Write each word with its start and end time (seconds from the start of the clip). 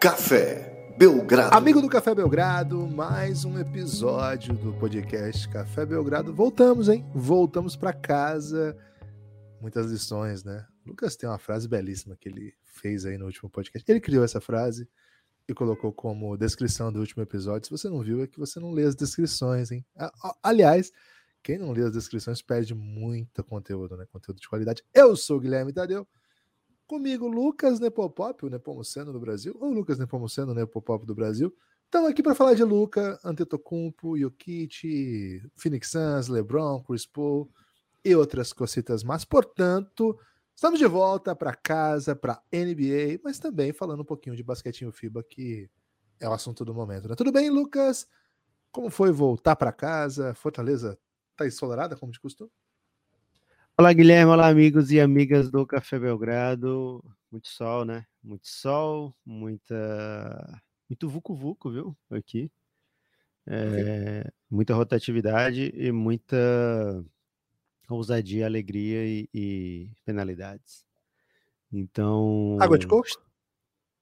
Café 0.00 0.94
Belgrado. 0.96 1.54
Amigo 1.54 1.82
do 1.82 1.86
Café 1.86 2.14
Belgrado, 2.14 2.88
mais 2.88 3.44
um 3.44 3.58
episódio 3.58 4.54
do 4.54 4.72
podcast 4.72 5.46
Café 5.50 5.84
Belgrado. 5.84 6.32
Voltamos, 6.32 6.88
hein? 6.88 7.04
Voltamos 7.14 7.76
para 7.76 7.92
casa. 7.92 8.74
Muitas 9.60 9.90
lições, 9.90 10.42
né? 10.42 10.66
Lucas 10.86 11.16
tem 11.16 11.28
uma 11.28 11.36
frase 11.36 11.68
belíssima 11.68 12.16
que 12.16 12.30
ele 12.30 12.54
fez 12.64 13.04
aí 13.04 13.18
no 13.18 13.26
último 13.26 13.50
podcast. 13.50 13.84
Ele 13.92 14.00
criou 14.00 14.24
essa 14.24 14.40
frase 14.40 14.88
e 15.46 15.52
colocou 15.52 15.92
como 15.92 16.34
descrição 16.34 16.90
do 16.90 17.00
último 17.00 17.22
episódio. 17.22 17.66
Se 17.66 17.70
você 17.70 17.90
não 17.90 18.00
viu, 18.00 18.22
é 18.22 18.26
que 18.26 18.38
você 18.38 18.58
não 18.58 18.70
lê 18.70 18.84
as 18.84 18.94
descrições, 18.94 19.70
hein? 19.70 19.84
Aliás, 20.42 20.90
quem 21.42 21.58
não 21.58 21.72
lê 21.72 21.82
as 21.82 21.92
descrições 21.92 22.40
perde 22.40 22.74
muito 22.74 23.44
conteúdo, 23.44 23.98
né? 23.98 24.06
Conteúdo 24.10 24.40
de 24.40 24.48
qualidade. 24.48 24.82
Eu 24.94 25.14
sou 25.14 25.36
o 25.36 25.40
Guilherme 25.40 25.74
Tadeu. 25.74 26.08
Comigo, 26.90 27.28
Lucas 27.28 27.78
Nepopop, 27.78 28.44
o 28.44 28.50
Nepomuceno 28.50 29.12
do 29.12 29.20
Brasil, 29.20 29.56
ou 29.60 29.70
Lucas 29.70 29.96
Nepomuceno, 29.96 30.52
Nepopop 30.52 31.06
do 31.06 31.14
Brasil. 31.14 31.56
Estamos 31.84 32.10
aqui 32.10 32.20
para 32.20 32.34
falar 32.34 32.54
de 32.54 32.64
Luca, 32.64 33.16
Antetokounmpo, 33.22 34.18
Jokic, 34.18 35.40
Phoenix 35.54 35.88
Suns, 35.88 36.26
LeBron, 36.26 36.82
Chris 36.82 37.06
Paul 37.06 37.48
e 38.04 38.12
outras 38.16 38.52
cositas 38.52 39.04
mais. 39.04 39.24
Portanto, 39.24 40.18
estamos 40.52 40.80
de 40.80 40.86
volta 40.86 41.32
para 41.36 41.54
casa, 41.54 42.16
para 42.16 42.42
NBA, 42.52 43.20
mas 43.22 43.38
também 43.38 43.72
falando 43.72 44.00
um 44.00 44.04
pouquinho 44.04 44.34
de 44.34 44.42
basquetinho 44.42 44.90
FIBA, 44.90 45.22
que 45.22 45.70
é 46.18 46.28
o 46.28 46.32
assunto 46.32 46.64
do 46.64 46.74
momento. 46.74 47.08
Né? 47.08 47.14
Tudo 47.14 47.30
bem, 47.30 47.50
Lucas? 47.50 48.04
Como 48.72 48.90
foi 48.90 49.12
voltar 49.12 49.54
para 49.54 49.70
casa? 49.70 50.34
Fortaleza 50.34 50.98
está 51.30 51.46
ensolarada, 51.46 51.96
como 51.96 52.10
de 52.10 52.18
costume? 52.18 52.50
Olá, 53.80 53.94
Guilherme. 53.94 54.30
Olá, 54.30 54.48
amigos 54.48 54.90
e 54.92 55.00
amigas 55.00 55.50
do 55.50 55.66
Café 55.66 55.98
Belgrado. 55.98 57.02
Muito 57.32 57.48
sol, 57.48 57.86
né? 57.86 58.04
Muito 58.22 58.46
sol, 58.46 59.16
muita. 59.24 60.62
Muito 60.86 61.08
vucu-vucu, 61.08 61.70
viu? 61.70 61.96
Aqui. 62.10 62.52
É, 63.46 64.30
muita 64.50 64.74
rotatividade 64.74 65.72
e 65.74 65.90
muita 65.90 66.36
ousadia, 67.88 68.44
alegria 68.44 69.02
e, 69.06 69.26
e, 69.32 69.90
penalidades. 70.04 70.84
Então. 71.72 72.58
Água 72.60 72.76
de 72.76 72.86
coco? 72.86 73.08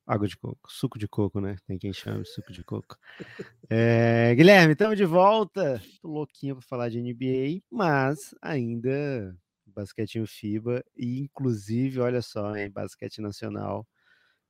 Água 0.04 0.26
de 0.26 0.36
coco, 0.36 0.72
suco 0.72 0.98
de 0.98 1.06
coco, 1.06 1.40
né? 1.40 1.54
Tem 1.68 1.78
quem 1.78 1.92
chame 1.92 2.24
suco 2.24 2.52
de 2.52 2.64
coco. 2.64 2.98
É, 3.70 4.34
Guilherme, 4.34 4.72
estamos 4.72 4.96
de 4.96 5.04
volta. 5.04 5.80
Tô 6.00 6.08
louquinho 6.08 6.56
para 6.56 6.66
falar 6.66 6.88
de 6.88 6.98
NBA, 7.00 7.62
mas 7.70 8.34
ainda 8.40 9.38
basquetinho 9.74 10.26
FIBA 10.26 10.84
e 10.96 11.20
inclusive, 11.20 12.00
olha 12.00 12.22
só, 12.22 12.56
em 12.56 12.70
basquete 12.70 13.20
nacional 13.20 13.86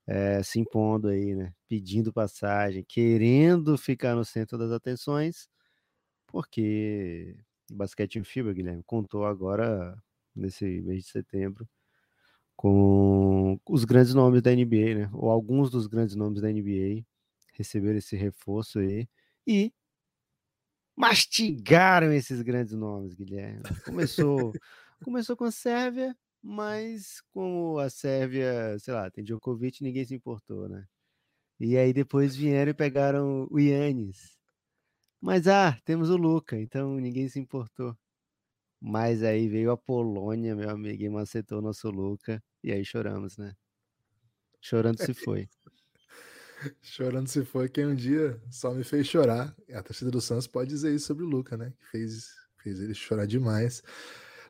é, 0.06 0.42
se 0.42 0.58
impondo 0.60 1.08
aí, 1.08 1.34
né? 1.34 1.52
Pedindo 1.68 2.12
passagem, 2.12 2.84
querendo 2.88 3.76
ficar 3.78 4.14
no 4.16 4.24
centro 4.24 4.58
das 4.58 4.70
atenções, 4.72 5.48
porque 6.26 7.36
basquetinho 7.70 8.24
FIBA, 8.24 8.52
Guilherme, 8.54 8.82
contou 8.86 9.26
agora 9.26 9.96
nesse 10.34 10.64
mês 10.82 11.04
de 11.04 11.10
setembro 11.10 11.68
com 12.56 13.60
os 13.68 13.84
grandes 13.84 14.14
nomes 14.14 14.42
da 14.42 14.52
NBA, 14.52 14.94
né? 14.96 15.10
Ou 15.12 15.30
alguns 15.30 15.70
dos 15.70 15.86
grandes 15.86 16.16
nomes 16.16 16.40
da 16.42 16.50
NBA 16.50 17.04
receberam 17.54 17.98
esse 17.98 18.16
reforço 18.16 18.80
aí 18.80 19.08
e 19.46 19.72
mastigaram 20.96 22.12
esses 22.12 22.42
grandes 22.42 22.72
nomes, 22.72 23.14
Guilherme. 23.14 23.62
Começou 23.84 24.52
Começou 25.02 25.36
com 25.36 25.44
a 25.44 25.50
Sérvia, 25.50 26.16
mas 26.42 27.20
como 27.32 27.78
a 27.78 27.88
Sérvia, 27.88 28.78
sei 28.78 28.94
lá, 28.94 29.10
tem 29.10 29.24
Djokovic, 29.24 29.82
ninguém 29.82 30.04
se 30.04 30.14
importou, 30.14 30.68
né? 30.68 30.86
E 31.60 31.76
aí 31.76 31.92
depois 31.92 32.36
vieram 32.36 32.70
e 32.70 32.74
pegaram 32.74 33.48
o 33.50 33.58
Yannis. 33.58 34.38
Mas 35.20 35.48
ah, 35.48 35.76
temos 35.84 36.10
o 36.10 36.16
Luca, 36.16 36.56
então 36.56 36.96
ninguém 36.96 37.28
se 37.28 37.38
importou. 37.38 37.96
Mas 38.80 39.22
aí 39.22 39.48
veio 39.48 39.72
a 39.72 39.76
Polônia, 39.76 40.54
meu 40.54 40.70
amigo, 40.70 41.02
e 41.02 41.08
macetou 41.08 41.60
nosso 41.60 41.90
Luca, 41.90 42.42
e 42.62 42.70
aí 42.70 42.84
choramos, 42.84 43.36
né? 43.36 43.56
Chorando 44.60 45.04
se 45.04 45.12
foi. 45.12 45.48
Chorando 46.82 47.28
se 47.28 47.44
foi, 47.44 47.68
quem 47.68 47.86
um 47.86 47.94
dia 47.94 48.40
só 48.50 48.72
me 48.72 48.84
fez 48.84 49.06
chorar. 49.06 49.54
A 49.72 49.82
torcida 49.82 50.10
do 50.10 50.20
Santos 50.20 50.46
pode 50.46 50.70
dizer 50.70 50.94
isso 50.94 51.06
sobre 51.06 51.24
o 51.24 51.28
Luca, 51.28 51.56
né? 51.56 51.72
Que 51.78 51.86
fez, 51.86 52.30
fez 52.62 52.80
ele 52.80 52.94
chorar 52.94 53.26
demais. 53.26 53.82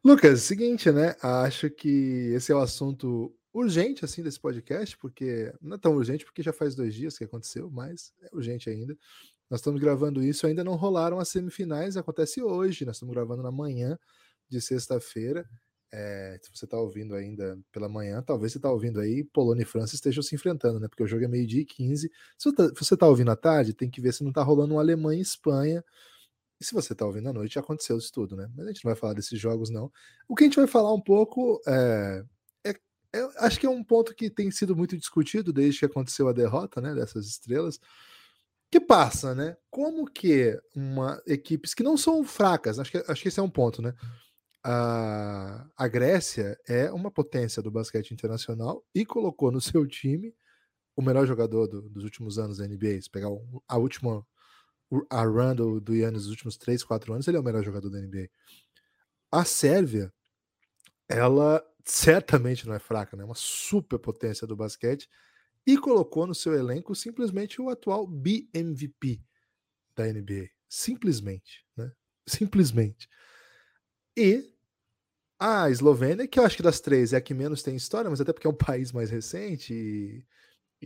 Lucas, 0.05 0.43
seguinte, 0.43 0.91
né? 0.93 1.17
Acho 1.21 1.69
que 1.71 2.33
esse 2.35 2.53
é 2.53 2.55
o 2.55 2.61
assunto 2.61 3.35
urgente 3.53 4.05
assim 4.05 4.23
desse 4.23 4.39
podcast, 4.39 4.97
porque 4.97 5.53
não 5.61 5.77
é 5.77 5.79
tão 5.79 5.95
urgente 5.97 6.25
porque 6.25 6.43
já 6.43 6.53
faz 6.53 6.75
dois 6.75 6.95
dias 6.95 7.19
que 7.19 7.25
aconteceu, 7.25 7.71
mas 7.71 8.13
é 8.23 8.29
urgente 8.33 8.71
ainda. 8.71 8.97
Nós 9.51 9.61
estamos 9.61 9.81
gravando 9.81 10.23
isso, 10.23 10.47
ainda 10.47 10.63
não 10.63 10.77
rolaram 10.77 11.19
as 11.19 11.29
semifinais, 11.29 11.97
acontece 11.97 12.43
hoje. 12.43 12.85
Nós 12.85 12.97
estamos 12.97 13.15
gravando 13.15 13.43
na 13.43 13.51
manhã 13.51 13.99
de 14.49 14.61
sexta-feira. 14.61 15.49
É, 15.91 16.39
se 16.43 16.51
você 16.55 16.67
está 16.67 16.79
ouvindo 16.79 17.15
ainda 17.15 17.59
pela 17.73 17.89
manhã, 17.89 18.23
talvez 18.23 18.53
você 18.53 18.59
está 18.59 18.71
ouvindo 18.71 19.01
aí, 19.01 19.25
Polônia 19.25 19.63
e 19.63 19.67
França 19.67 19.95
estejam 19.95 20.23
se 20.23 20.35
enfrentando, 20.35 20.79
né? 20.79 20.87
Porque 20.87 21.03
o 21.03 21.07
jogo 21.07 21.25
é 21.25 21.29
meio-dia 21.29 21.63
e 21.63 21.65
15. 21.65 22.11
Se 22.37 22.51
você 22.51 22.95
está 22.95 22.97
tá 22.99 23.09
ouvindo 23.09 23.31
à 23.31 23.37
tarde, 23.37 23.73
tem 23.73 23.91
que 23.91 24.01
ver 24.01 24.13
se 24.13 24.23
não 24.23 24.31
está 24.31 24.43
rolando 24.43 24.75
um 24.75 24.79
Alemanha 24.79 25.19
e 25.19 25.23
Espanha 25.23 25.83
e 26.61 26.65
se 26.65 26.75
você 26.75 26.93
está 26.93 27.07
ouvindo 27.07 27.29
à 27.29 27.33
noite, 27.33 27.59
aconteceu 27.59 27.97
isso 27.97 28.13
tudo, 28.13 28.37
né? 28.37 28.51
Mas 28.57 28.67
a 28.67 28.73
gente 28.73 28.85
não 28.85 28.91
vai 28.91 28.99
falar 28.99 29.15
desses 29.15 29.39
jogos, 29.39 29.71
não. 29.71 29.93
O 30.29 30.35
que 30.35 30.45
a 30.45 30.47
gente 30.47 30.57
vai 30.57 30.67
falar 30.67 30.93
um 30.93 31.01
pouco 31.01 31.61
é, 31.67 32.25
é, 32.67 32.71
é, 33.15 33.29
acho 33.39 33.61
que 33.61 33.67
é 33.67 33.71
um 33.71 33.85
ponto 33.85 34.15
que 34.15 34.29
tem 34.29 34.51
sido 34.51 34.75
muito 34.75 34.97
discutido 34.97 35.53
desde 35.53 35.79
que 35.81 35.87
aconteceu 35.87 36.29
a 36.29 36.33
derrota, 36.33 36.81
né? 36.81 36.95
Dessas 36.95 37.27
estrelas. 37.27 37.79
Que 38.71 38.81
passa, 38.81 39.35
né? 39.35 39.57
Como 39.71 40.05
que 40.11 40.61
uma 40.75 41.23
equipes 41.27 41.75
que 41.75 41.83
não 41.83 41.97
são 41.97 42.25
fracas, 42.25 42.79
acho 42.79 42.91
que, 42.91 42.99
acho 43.07 43.23
que 43.23 43.29
esse 43.29 43.41
é 43.41 43.43
um 43.43 43.51
ponto, 43.51 43.81
né? 43.81 43.95
A, 44.65 45.67
a 45.77 45.89
Grécia 45.89 46.59
é 46.67 46.91
uma 46.91 47.11
potência 47.11 47.63
do 47.63 47.71
basquete 47.71 48.11
internacional 48.11 48.85
e 48.95 49.07
colocou 49.07 49.53
no 49.53 49.61
seu 49.63 49.87
time 49.87 50.35
o 50.97 51.03
melhor 51.03 51.25
jogador 51.27 51.69
do, 51.69 51.89
dos 51.89 52.03
últimos 52.03 52.39
anos 52.39 52.59
da 52.59 52.67
NBA. 52.67 53.01
Se 53.01 53.11
pegar 53.11 53.29
a 53.69 53.79
última 53.79 54.27
a 55.11 55.23
run 55.23 55.55
do, 55.55 55.81
do 55.81 55.95
Yannis 55.95 56.23
nos 56.23 56.31
últimos 56.31 56.57
3, 56.57 56.83
4 56.83 57.13
anos, 57.13 57.29
ele 57.29 57.37
é 57.37 57.41
o 57.41 57.45
melhor 57.45 57.63
jogador 57.63 57.91
da 57.91 58.01
NBA. 58.01 58.29
A 59.31 59.45
Sérvia, 59.45 60.13
ela 61.09 61.63
certamente 61.85 62.67
não 62.67 62.75
é 62.75 62.79
fraca, 62.79 63.17
né? 63.17 63.23
É 63.23 63.27
uma 63.27 63.35
super 63.35 63.99
potência 63.99 64.47
do 64.47 64.57
basquete 64.57 65.09
e 65.67 65.77
colocou 65.77 66.27
no 66.27 66.35
seu 66.35 66.55
elenco 66.55 66.95
simplesmente 66.95 67.61
o 67.61 67.69
atual 67.69 68.07
BMVP 68.07 69.21
da 69.95 70.07
NBA. 70.07 70.49
Simplesmente, 70.69 71.65
né? 71.77 71.93
Simplesmente. 72.27 73.09
E 74.17 74.53
a 75.39 75.71
Eslovênia, 75.71 76.27
que 76.27 76.39
eu 76.39 76.45
acho 76.45 76.57
que 76.57 76.63
das 76.63 76.81
três 76.81 77.13
é 77.13 77.17
a 77.17 77.21
que 77.21 77.33
menos 77.33 77.63
tem 77.63 77.77
história, 77.77 78.11
mas 78.11 78.21
até 78.21 78.33
porque 78.33 78.47
é 78.47 78.51
um 78.51 78.55
país 78.57 78.93
mais 78.93 79.11
recente. 79.11 79.73
E... 79.73 80.25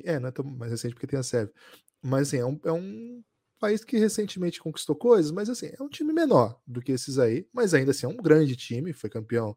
É, 0.05 0.19
não 0.19 0.29
é 0.29 0.33
tão 0.33 0.45
mais 0.45 0.71
recente 0.71 0.95
porque 0.95 1.07
tem 1.07 1.19
a 1.19 1.23
Sérvia. 1.23 1.55
Mas 2.03 2.29
assim, 2.29 2.39
é 2.39 2.47
um, 2.47 2.61
é 2.65 2.73
um 2.73 3.23
país 3.63 3.85
que 3.85 3.97
recentemente 3.97 4.61
conquistou 4.61 4.97
coisas, 4.97 5.31
mas 5.31 5.49
assim, 5.49 5.71
é 5.79 5.81
um 5.81 5.89
time 5.89 6.13
menor 6.13 6.61
do 6.67 6.83
que 6.83 6.91
esses 6.91 7.17
aí, 7.17 7.47
mas 7.53 7.73
ainda 7.73 7.93
assim 7.93 8.07
é 8.07 8.09
um 8.09 8.17
grande 8.17 8.57
time, 8.57 8.93
foi 8.93 9.09
campeão 9.09 9.57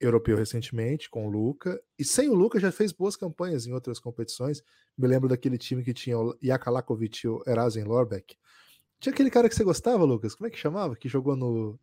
europeu 0.00 0.36
recentemente 0.36 1.10
com 1.10 1.26
o 1.26 1.30
Luca, 1.30 1.82
e 1.98 2.04
sem 2.04 2.28
o 2.28 2.34
Luca 2.34 2.60
já 2.60 2.70
fez 2.70 2.92
boas 2.92 3.16
campanhas 3.16 3.66
em 3.66 3.72
outras 3.72 3.98
competições. 3.98 4.62
Me 4.96 5.08
lembro 5.08 5.28
daquele 5.28 5.58
time 5.58 5.82
que 5.82 5.92
tinha 5.92 6.16
o 6.16 6.32
Jakalakovic 6.40 7.26
e 7.26 7.28
o 7.28 7.42
Erasen 7.44 7.82
Lorbeck. 7.82 8.36
Tinha 9.00 9.12
aquele 9.12 9.30
cara 9.30 9.48
que 9.48 9.54
você 9.56 9.64
gostava, 9.64 10.04
Lucas, 10.04 10.36
como 10.36 10.46
é 10.46 10.50
que 10.50 10.56
chamava? 10.56 10.94
Que 10.94 11.08
jogou 11.08 11.34
no 11.34 11.78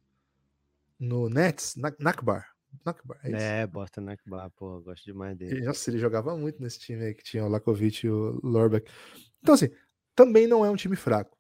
no 0.97 1.30
Nets, 1.30 1.75
Nakbar. 1.75 2.47
Nakbar 2.86 3.19
é, 3.24 3.62
é 3.62 3.68
Boston 3.68 4.01
Nakbar, 4.01 4.50
pô, 4.51 4.80
gosto 4.80 5.03
demais 5.03 5.38
dele. 5.38 5.65
Nossa, 5.65 5.89
ele 5.89 6.00
jogava 6.00 6.36
muito 6.38 6.62
nesse 6.62 6.80
time 6.80 7.03
aí 7.03 7.13
que 7.13 7.24
tinha 7.24 7.44
o 7.44 7.50
Lakovic 7.50 8.06
e 8.06 8.09
o 8.09 8.39
Lorbeck. 8.42 8.89
Então, 9.42 9.53
assim, 9.53 9.69
também 10.15 10.47
não 10.47 10.65
é 10.65 10.69
um 10.71 10.75
time 10.75 10.95
fraco. 10.95 11.37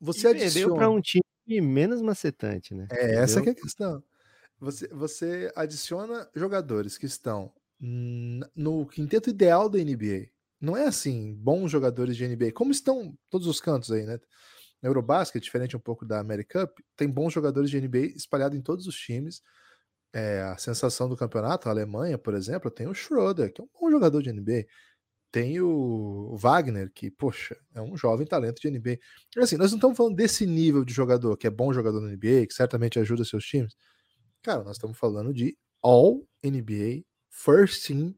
Você 0.00 0.28
e 0.28 0.30
adiciona... 0.30 0.74
para 0.74 0.90
um 0.90 1.00
time 1.00 1.22
menos 1.46 2.02
macetante, 2.02 2.74
né? 2.74 2.86
É, 2.90 3.16
essa 3.16 3.40
é 3.40 3.50
a 3.50 3.54
questão. 3.54 4.02
Você, 4.58 4.88
você 4.88 5.52
adiciona 5.54 6.28
jogadores 6.34 6.96
que 6.96 7.06
estão 7.06 7.52
no 7.80 8.86
quinteto 8.86 9.28
ideal 9.30 9.68
da 9.68 9.78
NBA. 9.78 10.28
Não 10.60 10.76
é 10.76 10.86
assim, 10.86 11.34
bons 11.34 11.70
jogadores 11.70 12.16
de 12.16 12.26
NBA, 12.26 12.52
como 12.52 12.70
estão 12.70 13.16
todos 13.28 13.46
os 13.46 13.60
cantos 13.60 13.92
aí, 13.92 14.04
né? 14.04 14.18
Na 14.80 14.88
Eurobasket, 14.88 15.42
diferente 15.42 15.76
um 15.76 15.80
pouco 15.80 16.06
da 16.06 16.20
Americup, 16.20 16.82
tem 16.96 17.08
bons 17.08 17.32
jogadores 17.32 17.68
de 17.68 17.80
NBA 17.80 18.14
espalhados 18.16 18.56
em 18.56 18.62
todos 18.62 18.86
os 18.86 18.96
times. 18.96 19.42
É, 20.12 20.42
a 20.42 20.56
sensação 20.56 21.08
do 21.08 21.16
campeonato, 21.16 21.68
a 21.68 21.72
Alemanha, 21.72 22.16
por 22.16 22.34
exemplo, 22.34 22.70
tem 22.70 22.86
o 22.86 22.94
Schroeder, 22.94 23.52
que 23.52 23.60
é 23.60 23.64
um 23.64 23.68
bom 23.78 23.90
jogador 23.90 24.22
de 24.22 24.32
NBA. 24.32 24.66
Tem 25.34 25.60
o 25.60 26.36
Wagner, 26.36 26.92
que, 26.94 27.10
poxa, 27.10 27.56
é 27.74 27.82
um 27.82 27.96
jovem 27.96 28.24
talento 28.24 28.60
de 28.60 28.70
NBA. 28.70 29.00
Assim, 29.36 29.56
nós 29.56 29.72
não 29.72 29.78
estamos 29.78 29.96
falando 29.96 30.14
desse 30.14 30.46
nível 30.46 30.84
de 30.84 30.94
jogador, 30.94 31.36
que 31.36 31.44
é 31.44 31.50
bom 31.50 31.72
jogador 31.72 32.00
na 32.00 32.06
NBA, 32.06 32.46
que 32.46 32.54
certamente 32.54 33.00
ajuda 33.00 33.24
seus 33.24 33.44
times. 33.44 33.74
Cara, 34.44 34.62
nós 34.62 34.76
estamos 34.76 34.96
falando 34.96 35.34
de 35.34 35.58
All 35.82 36.24
NBA, 36.40 37.02
First 37.28 37.84
Team, 37.84 38.14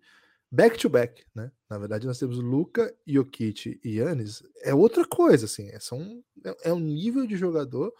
back 0.53 0.77
to 0.77 0.91
back, 0.91 1.25
né? 1.35 1.51
Na 1.71 1.79
verdade, 1.79 2.07
nós 2.07 2.19
temos 2.19 2.37
Luca, 2.37 2.95
Jokic 3.07 3.81
e 3.83 3.97
Yannis. 3.97 4.43
É 4.63 4.75
outra 4.75 5.07
coisa, 5.09 5.47
assim. 5.47 5.71
É, 5.71 5.81
são, 5.81 6.23
é, 6.45 6.69
é 6.69 6.73
um 6.75 6.81
nível 6.81 7.27
de 7.27 7.35
jogador 7.35 7.95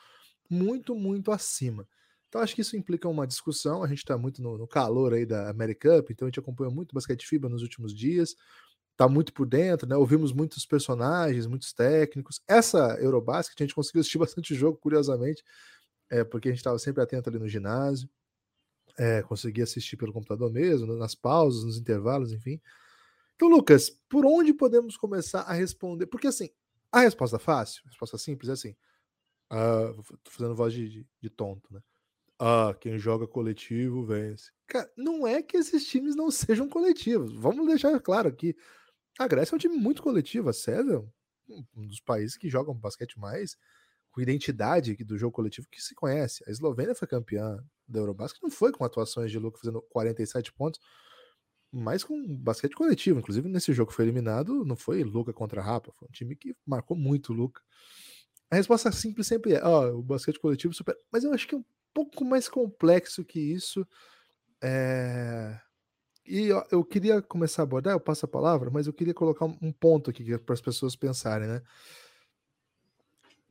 muito, 0.51 0.95
muito 0.95 1.33
acima. 1.33 1.89
Então, 2.29 2.43
acho 2.43 2.55
que 2.55 2.61
isso 2.61 2.77
implica 2.77 3.09
uma 3.09 3.27
discussão. 3.27 3.83
A 3.83 3.89
gente 3.89 4.01
está 4.01 4.19
muito 4.19 4.43
no, 4.43 4.59
no, 4.59 4.69
calor 4.69 5.15
aí 5.15 5.25
da 5.25 5.49
Americup, 5.49 6.13
então 6.13 6.27
a 6.27 6.29
gente 6.29 6.39
acompanhou 6.39 6.71
muito 6.71 6.95
basquete 6.95 7.27
FIBA 7.27 7.49
nos 7.49 7.63
últimos 7.63 7.95
dias. 7.95 8.37
Tá 8.97 9.09
muito 9.09 9.33
por 9.33 9.47
dentro, 9.47 9.87
né? 9.87 9.97
Ouvimos 9.97 10.33
muitos 10.33 10.65
personagens, 10.65 11.47
muitos 11.47 11.73
técnicos. 11.73 12.41
Essa 12.49 12.97
Eurobasket 13.01 13.61
a 13.61 13.65
gente 13.65 13.75
conseguiu 13.75 14.01
assistir 14.01 14.19
bastante 14.19 14.55
jogo, 14.55 14.79
curiosamente, 14.79 15.45
é, 16.11 16.25
porque 16.25 16.49
a 16.49 16.53
gente 16.53 16.61
estava 16.61 16.79
sempre 16.79 17.03
atento 17.03 17.29
ali 17.29 17.39
no 17.39 17.49
ginásio 17.49 18.09
é, 18.99 19.23
conseguir 19.23 19.63
assistir 19.63 19.97
pelo 19.97 20.13
computador 20.13 20.51
mesmo, 20.51 20.95
nas 20.95 21.15
pausas, 21.15 21.65
nos 21.65 21.79
intervalos, 21.79 22.33
enfim. 22.33 22.61
Então, 23.35 23.49
Lucas, 23.49 23.91
por 24.09 24.25
onde 24.25 24.55
podemos 24.55 24.97
começar 24.97 25.43
a 25.43 25.53
responder? 25.53 26.07
Porque 26.07 26.27
assim, 26.27 26.51
a 26.91 27.01
resposta 27.01 27.39
fácil, 27.39 27.83
a 27.85 27.89
resposta 27.89 28.17
simples 28.17 28.49
é 28.49 28.53
assim. 28.53 28.77
Uh, 29.53 30.03
tô 30.25 30.31
fazendo 30.31 30.57
voz 30.57 30.73
de, 30.73 30.89
de, 30.89 31.07
de, 31.21 31.31
tonto, 31.31 31.73
né? 31.73 31.81
Ah, 32.39 32.75
quem 32.81 32.99
joga 32.99 33.27
coletivo 33.27 34.05
vence. 34.05 34.51
Cara, 34.67 34.91
não 34.97 35.27
é 35.27 35.43
que 35.43 35.57
esses 35.57 35.87
times 35.87 36.17
não 36.17 36.31
sejam 36.33 36.69
coletivos. 36.69 37.33
Vamos 37.35 37.67
deixar 37.67 37.99
claro 38.01 38.29
aqui. 38.29 38.57
A 39.19 39.27
Grécia 39.27 39.55
é 39.55 39.57
um 39.57 39.59
time 39.59 39.77
muito 39.77 40.03
coletivo. 40.03 40.51
A 40.51 40.53
é 40.53 40.99
um 41.77 41.87
dos 41.87 42.01
países 42.01 42.37
que 42.37 42.49
jogam 42.49 42.75
basquete 42.75 43.19
mais 43.19 43.57
com 44.11 44.21
identidade 44.21 44.97
do 45.05 45.19
jogo 45.19 45.33
coletivo 45.33 45.69
que 45.71 45.81
se 45.81 45.95
conhece. 45.95 46.43
A 46.47 46.51
Eslovênia 46.51 46.95
foi 46.95 47.07
campeã 47.07 47.63
da 47.87 48.01
Eurobasket, 48.01 48.43
não 48.43 48.51
foi 48.51 48.73
com 48.73 48.83
atuações 48.83 49.31
de 49.31 49.39
Luca 49.39 49.59
fazendo 49.59 49.83
47 49.91 50.53
pontos, 50.55 50.81
mas 51.71 52.03
com 52.03 52.37
basquete 52.39 52.75
coletivo. 52.75 53.19
Inclusive, 53.19 53.49
nesse 53.49 53.73
jogo 53.75 53.91
que 53.91 53.97
foi 53.97 54.07
eliminado, 54.07 54.65
não 54.65 54.75
foi 54.75 55.05
Luca 55.05 55.33
contra 55.33 55.61
Rapa, 55.61 55.93
foi 55.93 56.09
um 56.09 56.13
time 56.13 56.35
que 56.35 56.57
marcou 56.65 56.97
muito 56.97 57.33
Luca. 57.33 57.61
A 58.51 58.57
resposta 58.57 58.91
simples 58.91 59.27
sempre 59.27 59.55
é: 59.55 59.63
ó, 59.63 59.91
o 59.91 60.03
basquete 60.03 60.41
coletivo 60.41 60.73
super. 60.73 60.97
Mas 61.13 61.25
eu 61.25 61.33
acho 61.33 61.47
que 61.47 61.55
é 61.55 61.59
um 61.59 61.65
pouco 61.93 62.25
mais 62.25 62.49
complexo 62.49 63.25
que 63.25 63.39
isso. 63.39 63.87
É... 64.63 65.61
E 66.27 66.49
eu 66.71 66.85
queria 66.85 67.23
começar 67.23 67.63
a 67.63 67.65
abordar, 67.65 67.95
eu 67.95 68.01
passo 68.01 68.25
a 68.25 68.29
palavra, 68.29 68.71
mas 68.71 68.87
eu 68.87 68.93
queria 68.93 69.15
colocar 69.15 69.45
um 69.45 69.73
ponto 69.73 70.11
aqui 70.11 70.37
para 70.39 70.55
as 70.55 70.61
pessoas 70.61 70.97
pensarem, 70.97 71.47
né? 71.47 71.63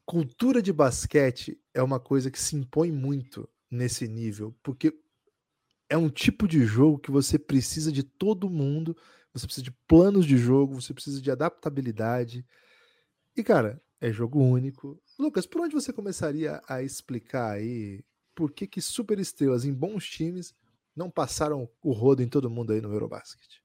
cultura 0.05 0.61
de 0.61 0.71
basquete 0.71 1.59
é 1.73 1.81
uma 1.81 1.99
coisa 1.99 2.29
que 2.29 2.39
se 2.39 2.55
impõe 2.55 2.91
muito 2.91 3.49
nesse 3.69 4.07
nível, 4.07 4.55
porque 4.61 4.93
é 5.89 5.97
um 5.97 6.09
tipo 6.09 6.47
de 6.47 6.63
jogo 6.63 6.99
que 6.99 7.11
você 7.11 7.39
precisa 7.39 7.91
de 7.91 8.03
todo 8.03 8.49
mundo, 8.49 8.95
você 9.33 9.45
precisa 9.45 9.63
de 9.63 9.71
planos 9.87 10.25
de 10.25 10.37
jogo, 10.37 10.79
você 10.79 10.93
precisa 10.93 11.21
de 11.21 11.31
adaptabilidade. 11.31 12.45
E, 13.35 13.43
cara, 13.43 13.81
é 13.99 14.11
jogo 14.11 14.39
único. 14.39 15.01
Lucas, 15.17 15.45
por 15.45 15.61
onde 15.61 15.73
você 15.73 15.91
começaria 15.91 16.61
a 16.67 16.81
explicar 16.81 17.51
aí 17.51 18.03
por 18.33 18.51
que, 18.51 18.67
que 18.67 18.81
superestrelas 18.81 19.65
em 19.65 19.73
bons 19.73 20.05
times 20.05 20.53
não 20.95 21.09
passaram 21.09 21.69
o 21.83 21.91
rodo 21.91 22.23
em 22.23 22.27
todo 22.27 22.49
mundo 22.49 22.73
aí 22.73 22.81
no 22.81 22.93
Eurobasket? 22.93 23.61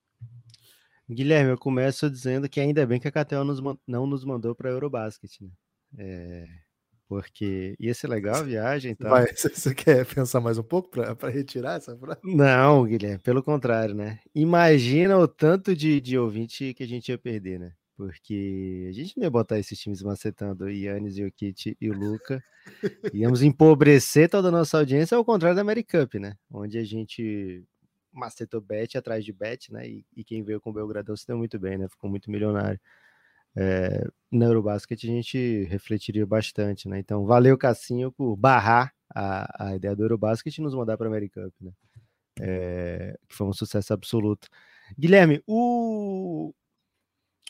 Guilherme, 1.09 1.51
eu 1.51 1.59
começo 1.59 2.09
dizendo 2.09 2.49
que 2.49 2.61
ainda 2.61 2.87
bem 2.87 3.01
que 3.01 3.09
a 3.09 3.13
Catel 3.13 3.45
nos, 3.45 3.61
não 3.87 4.07
nos 4.07 4.25
mandou 4.25 4.55
para 4.55 4.71
Eurobasket, 4.71 5.43
né? 5.43 5.51
É, 5.99 6.47
porque 7.09 7.75
ia 7.81 7.93
ser 7.93 8.07
legal 8.07 8.37
a 8.37 8.43
viagem. 8.43 8.93
Então... 8.93 9.11
Vai, 9.11 9.27
você 9.35 9.75
quer 9.75 10.07
pensar 10.07 10.41
mais 10.41 10.59
um 10.59 10.63
pouco 10.63 10.89
para 10.89 11.29
retirar 11.29 11.79
essa 11.79 11.97
frase? 11.97 12.21
Não, 12.23 12.85
Guilherme, 12.85 13.19
pelo 13.19 13.43
contrário, 13.43 13.95
né? 13.95 14.21
Imagina 14.33 15.19
o 15.19 15.27
tanto 15.27 15.75
de, 15.75 16.01
de 16.01 16.17
ouvinte 16.17 16.73
que 16.73 16.85
a 16.85 16.87
gente 16.87 17.09
ia 17.09 17.19
perder, 17.19 17.59
né? 17.59 17.73
Porque 18.07 18.87
a 18.89 18.93
gente 18.93 19.17
não 19.17 19.25
ia 19.25 19.31
botar 19.31 19.59
esses 19.59 19.79
times 19.79 20.03
macetando 20.03 20.65
o 20.65 20.71
Yannis, 20.71 21.19
o 21.19 21.31
Kit 21.31 21.77
e 21.81 21.91
o 21.91 21.93
Luca. 21.93 22.43
Íamos 23.13 23.43
empobrecer 23.43 24.29
toda 24.29 24.49
a 24.49 24.51
nossa 24.51 24.79
audiência, 24.79 25.17
ao 25.17 25.25
contrário 25.25 25.57
da 25.57 25.63
Americup, 25.63 26.19
né? 26.19 26.35
Onde 26.51 26.79
a 26.79 26.85
gente 26.85 27.65
macetou 28.13 28.61
bet 28.61 28.97
atrás 28.97 29.25
de 29.25 29.33
bet, 29.33 29.73
né? 29.73 29.89
E, 29.89 30.05
e 30.17 30.25
quem 30.25 30.43
veio 30.43 30.61
com 30.61 30.71
o 30.71 30.73
Belgradão 30.73 31.17
se 31.17 31.27
deu 31.27 31.37
muito 31.37 31.59
bem, 31.59 31.77
né? 31.77 31.89
Ficou 31.89 32.09
muito 32.09 32.31
milionário 32.31 32.81
é, 33.57 34.07
na 34.31 34.47
Eurobasket 34.47 35.05
a 35.05 35.07
gente 35.07 35.65
refletiria 35.65 36.27
bastante, 36.27 36.89
né? 36.89 36.99
Então, 36.99 37.25
valeu, 37.25 37.59
Cassinho, 37.59 38.13
por 38.13 38.37
barrar 38.37 38.93
a, 39.15 39.69
a 39.71 39.77
ideia 39.77 39.95
do 39.97 40.05
Eurobasket 40.05 40.57
e 40.57 40.63
nos 40.63 40.75
mandar 40.75 40.97
para 40.97 41.07
a 41.07 41.11
Americup, 41.11 41.53
né? 41.61 41.73
É, 42.41 43.19
que 43.29 43.35
foi 43.35 43.47
um 43.47 43.53
sucesso 43.53 43.93
absoluto. 43.93 44.49
Guilherme, 44.99 45.43
o, 45.47 46.55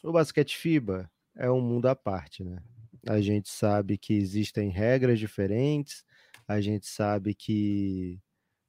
o 0.02 0.12
basquete 0.12 0.56
FIBA 0.56 1.11
é 1.37 1.50
um 1.50 1.61
mundo 1.61 1.87
à 1.87 1.97
parte, 1.97 2.44
né? 2.44 2.62
A 3.08 3.20
gente 3.20 3.49
sabe 3.49 3.97
que 3.97 4.14
existem 4.14 4.70
regras 4.70 5.19
diferentes, 5.19 6.05
a 6.47 6.61
gente 6.61 6.87
sabe 6.87 7.35
que 7.35 8.20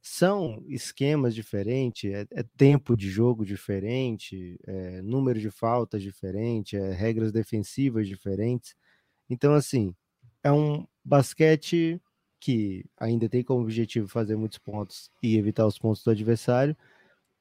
são 0.01 0.63
esquemas 0.67 1.35
diferentes, 1.35 2.11
é, 2.11 2.25
é, 2.31 2.43
tempo 2.57 2.97
de 2.97 3.09
jogo 3.09 3.45
diferente, 3.45 4.59
é 4.65 5.01
número 5.01 5.39
de 5.39 5.51
faltas 5.51 6.01
diferente, 6.01 6.75
é 6.75 6.91
regras 6.91 7.31
defensivas 7.31 8.07
diferentes. 8.07 8.75
Então, 9.29 9.53
assim, 9.53 9.95
é 10.43 10.51
um 10.51 10.87
basquete 11.03 12.01
que 12.39 12.85
ainda 12.97 13.29
tem 13.29 13.43
como 13.43 13.61
objetivo 13.61 14.07
fazer 14.07 14.35
muitos 14.35 14.57
pontos 14.57 15.11
e 15.21 15.37
evitar 15.37 15.67
os 15.67 15.77
pontos 15.77 16.03
do 16.03 16.11
adversário, 16.11 16.75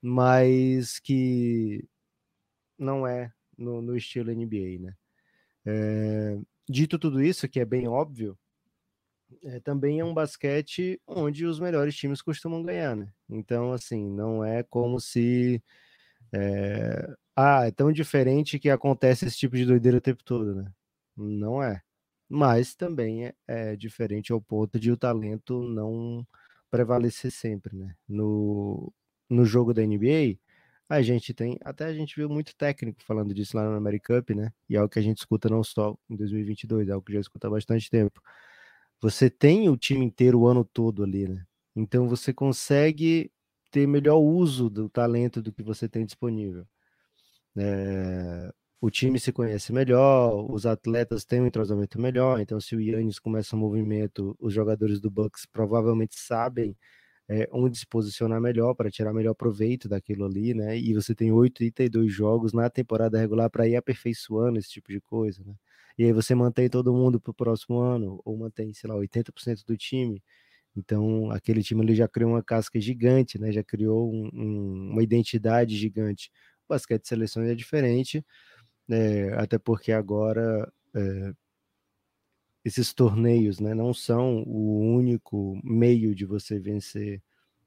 mas 0.03 0.99
que 0.99 1.89
não 2.79 3.07
é 3.07 3.33
no, 3.61 3.83
no 3.83 3.97
estilo 3.97 4.33
NBA, 4.33 4.81
né? 4.81 4.97
É, 5.67 6.39
dito 6.69 6.99
tudo 6.99 7.23
isso, 7.23 7.49
que 7.49 7.61
é 7.61 7.65
bem 7.65 7.89
óbvio, 7.89 8.39
é, 9.45 9.61
também 9.61 10.01
é 10.01 10.05
um 10.05 10.15
basquete 10.15 11.01
onde 11.07 11.47
os 11.47 11.61
melhores 11.61 11.97
times 11.97 12.23
costumam 12.23 12.63
ganhar, 12.63 12.97
né? 12.97 13.13
Então, 13.29 13.73
assim, 13.73 14.09
não 14.11 14.45
é 14.45 14.63
como 14.65 15.01
se. 15.01 15.63
É, 16.33 17.09
ah, 17.37 17.67
é 17.67 17.71
tão 17.71 17.93
diferente 17.93 18.59
que 18.59 18.71
acontece 18.71 19.27
esse 19.27 19.39
tipo 19.39 19.57
de 19.57 19.65
doideira 19.67 19.99
o 19.99 20.01
tempo 20.01 20.25
todo, 20.25 20.55
né? 20.55 20.73
Não 21.17 21.63
é. 21.63 21.83
Mas 22.29 22.75
também 22.75 23.27
é, 23.27 23.35
é 23.49 23.77
diferente 23.77 24.33
ao 24.33 24.41
ponto 24.41 24.79
de 24.79 24.91
o 24.93 24.97
talento 24.97 25.63
não 25.63 26.27
prevalecer 26.71 27.31
sempre, 27.33 27.77
né? 27.77 27.97
No, 28.09 28.93
no 29.29 29.45
jogo 29.45 29.75
da 29.75 29.83
NBA, 29.83 30.39
a 30.91 31.03
gente 31.03 31.33
tem, 31.35 31.59
até 31.65 31.87
a 31.87 31.95
gente 31.95 32.17
viu 32.17 32.29
muito 32.29 32.55
técnico 32.57 33.03
falando 33.05 33.33
disso 33.35 33.57
lá 33.57 33.65
no 33.65 33.77
Americup, 33.77 34.35
né? 34.35 34.53
E 34.69 34.77
é 34.77 34.79
algo 34.79 34.91
que 34.93 34.99
a 34.99 35.03
gente 35.03 35.19
escuta 35.19 35.49
não 35.49 35.63
só 35.65 35.97
em 36.11 36.17
2022, 36.17 36.89
é 36.89 36.93
algo 36.93 37.05
que 37.07 37.13
já 37.13 37.21
escuta 37.21 37.47
há 37.49 37.51
bastante 37.51 37.89
tempo 37.91 38.21
você 39.01 39.31
tem 39.31 39.69
o 39.69 39.77
time 39.77 40.05
inteiro 40.05 40.41
o 40.41 40.47
ano 40.47 40.65
todo 40.65 41.03
ali, 41.03 41.27
né? 41.29 41.45
Então 41.75 42.09
você 42.09 42.33
consegue 42.33 43.33
ter 43.71 43.87
melhor 43.87 44.19
uso 44.19 44.69
do 44.69 44.89
talento 44.89 45.41
do 45.41 45.53
que 45.53 45.63
você 45.63 45.89
tem 45.89 46.05
disponível. 46.05 46.67
É, 47.57 48.53
o 48.81 48.91
time 48.91 49.19
se 49.21 49.33
conhece 49.33 49.73
melhor, 49.73 50.51
os 50.51 50.67
atletas 50.67 51.25
têm 51.25 51.41
um 51.43 51.47
entrosamento 51.47 52.01
melhor, 52.01 52.41
então 52.41 52.61
se 52.61 52.77
o 52.77 52.81
Yannis 52.81 53.19
começa 53.19 53.57
um 53.57 53.59
movimento, 53.61 54.37
os 54.41 54.53
jogadores 54.55 55.01
do 55.01 55.11
Bucks 55.11 55.47
provavelmente 55.47 56.19
sabem 56.19 56.77
é, 57.31 57.49
onde 57.53 57.79
se 57.79 57.87
posicionar 57.87 58.41
melhor 58.41 58.75
para 58.75 58.91
tirar 58.91 59.13
melhor 59.15 59.35
proveito 59.35 59.89
daquilo 59.89 60.27
ali, 60.27 60.53
né? 60.55 60.77
E 60.77 60.93
você 60.95 61.15
tem 61.15 61.33
82 61.33 62.13
jogos 62.13 62.53
na 62.53 62.69
temporada 62.69 63.19
regular 63.19 63.49
para 63.51 63.69
ir 63.69 63.77
aperfeiçoando 63.77 64.59
esse 64.59 64.71
tipo 64.71 64.91
de 64.93 65.01
coisa, 65.01 65.43
né? 65.45 65.55
e 65.99 66.05
aí 66.05 66.13
você 66.13 66.35
mantém 66.35 66.69
todo 66.69 66.93
mundo 66.95 67.21
para 67.21 67.31
o 67.31 67.35
próximo 67.35 67.79
ano, 67.81 68.21
ou 68.25 68.37
mantém, 68.37 68.73
sei 68.75 68.89
lá, 68.91 68.97
80% 68.97 69.65
do 69.67 69.77
time. 69.77 70.23
Então, 70.77 71.31
aquele 71.33 71.63
time 71.63 71.83
ali 71.83 71.95
já 71.95 72.09
criou 72.09 72.33
uma 72.33 72.43
casca 72.43 72.81
gigante, 72.81 73.39
né? 73.39 73.53
Já 73.53 73.63
criou 73.65 74.13
um, 74.13 74.31
um, 74.33 74.91
uma 74.93 75.03
identidade 75.03 75.77
gigante. 75.77 76.31
O 76.69 76.75
basquete 76.75 77.03
de 77.03 77.09
seleções 77.09 77.49
é 77.51 77.55
diferente, 77.55 78.25
né? 78.89 79.33
até 79.35 79.59
porque 79.59 79.93
agora 79.93 80.73
é, 80.97 81.33
esses 82.65 82.93
torneios 82.93 83.61
né, 83.61 83.75
não 83.75 83.95
são 83.95 84.43
o 84.47 84.81
único 84.95 85.59
meio 85.65 86.15
de 86.15 86.25
você 86.25 86.59
vencer 86.59 87.23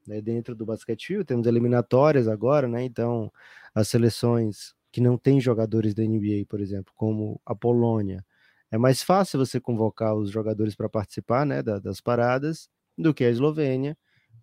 né, 0.08 0.22
dentro 0.22 0.56
do 0.56 0.66
basquete. 0.66 1.24
Temos 1.26 1.48
eliminatórias 1.48 2.28
agora, 2.28 2.68
né? 2.68 2.84
Então, 2.84 3.32
as 3.74 3.88
seleções 3.88 4.74
que 4.92 5.02
não 5.02 5.18
tem 5.18 5.42
jogadores 5.42 5.94
da 5.96 6.04
NBA, 6.04 6.46
por 6.48 6.62
exemplo, 6.62 6.94
como 6.96 7.42
a 7.46 7.56
Polônia, 7.56 8.24
é 8.70 8.78
mais 8.78 9.02
fácil 9.04 9.40
você 9.40 9.60
convocar 9.60 10.16
os 10.16 10.30
jogadores 10.32 10.76
para 10.76 10.90
participar 10.90 11.46
né, 11.46 11.64
da, 11.64 11.80
das 11.80 12.00
paradas 12.00 12.70
do 12.98 13.14
que 13.14 13.24
a 13.24 13.30
Eslovênia, 13.30 13.98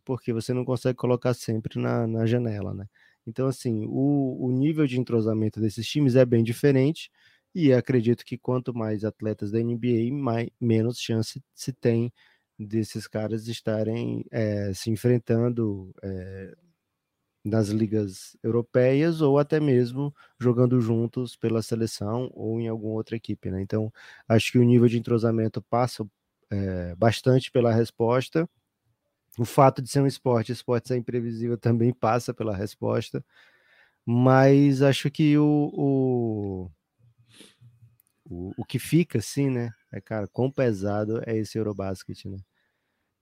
porque 0.05 0.33
você 0.33 0.53
não 0.53 0.65
consegue 0.65 0.97
colocar 0.97 1.35
sempre 1.35 1.81
na, 1.81 2.07
na 2.07 2.27
janela, 2.27 2.75
né? 2.75 2.87
Então, 3.27 3.47
assim, 3.47 3.85
o, 3.87 4.47
o 4.47 4.51
nível 4.51 4.87
de 4.87 4.99
entrosamento 4.99 5.61
desses 5.61 5.87
times 5.87 6.17
é 6.17 6.25
bem 6.25 6.43
diferente, 6.43 7.11
e 7.55 7.73
acredito 7.73 8.25
que 8.25 8.39
quanto 8.39 8.75
mais 8.75 9.05
atletas 9.05 9.51
da 9.51 9.59
NBA, 9.61 10.13
mais, 10.13 10.49
menos 10.61 10.99
chance 10.99 11.43
se 11.55 11.73
tem 11.73 12.13
desses 12.59 13.07
caras 13.09 13.49
estarem 13.49 14.25
é, 14.31 14.73
se 14.75 14.91
enfrentando 14.91 15.93
é, 16.03 16.55
nas 17.45 17.69
ligas 17.69 18.37
europeias 18.43 19.21
ou 19.21 19.39
até 19.39 19.59
mesmo 19.61 20.15
jogando 20.39 20.81
juntos 20.81 21.37
pela 21.37 21.63
seleção 21.63 22.31
ou 22.35 22.61
em 22.61 22.69
alguma 22.69 22.95
outra 22.95 23.17
equipe, 23.17 23.51
né? 23.51 23.63
Então, 23.63 23.93
acho 24.29 24.53
que 24.53 24.59
o 24.59 24.65
nível 24.65 24.89
de 24.89 24.99
entrosamento 24.99 25.63
passa 25.63 26.07
é, 26.51 26.95
bastante 26.97 27.51
pela 27.51 27.73
resposta. 27.73 28.49
O 29.39 29.45
fato 29.45 29.83
de 29.83 29.89
ser 29.89 30.01
um 30.01 30.07
esporte, 30.07 30.53
esporte 30.53 30.89
ser 30.89 30.97
imprevisível 30.97 31.57
também 31.59 31.93
passa 31.95 32.35
pela 32.35 32.55
resposta, 32.57 33.25
mas 34.07 34.83
acho 34.83 35.11
que 35.11 35.39
o, 35.39 35.71
o, 35.75 36.71
o, 38.31 38.53
o 38.57 38.65
que 38.65 38.79
fica 38.79 39.19
assim, 39.19 39.51
né? 39.51 39.73
É, 39.93 40.01
cara, 40.01 40.29
quão 40.29 40.51
pesado 40.51 41.21
é 41.27 41.37
esse 41.37 41.59
Eurobasket, 41.59 42.27
né? 42.27 42.39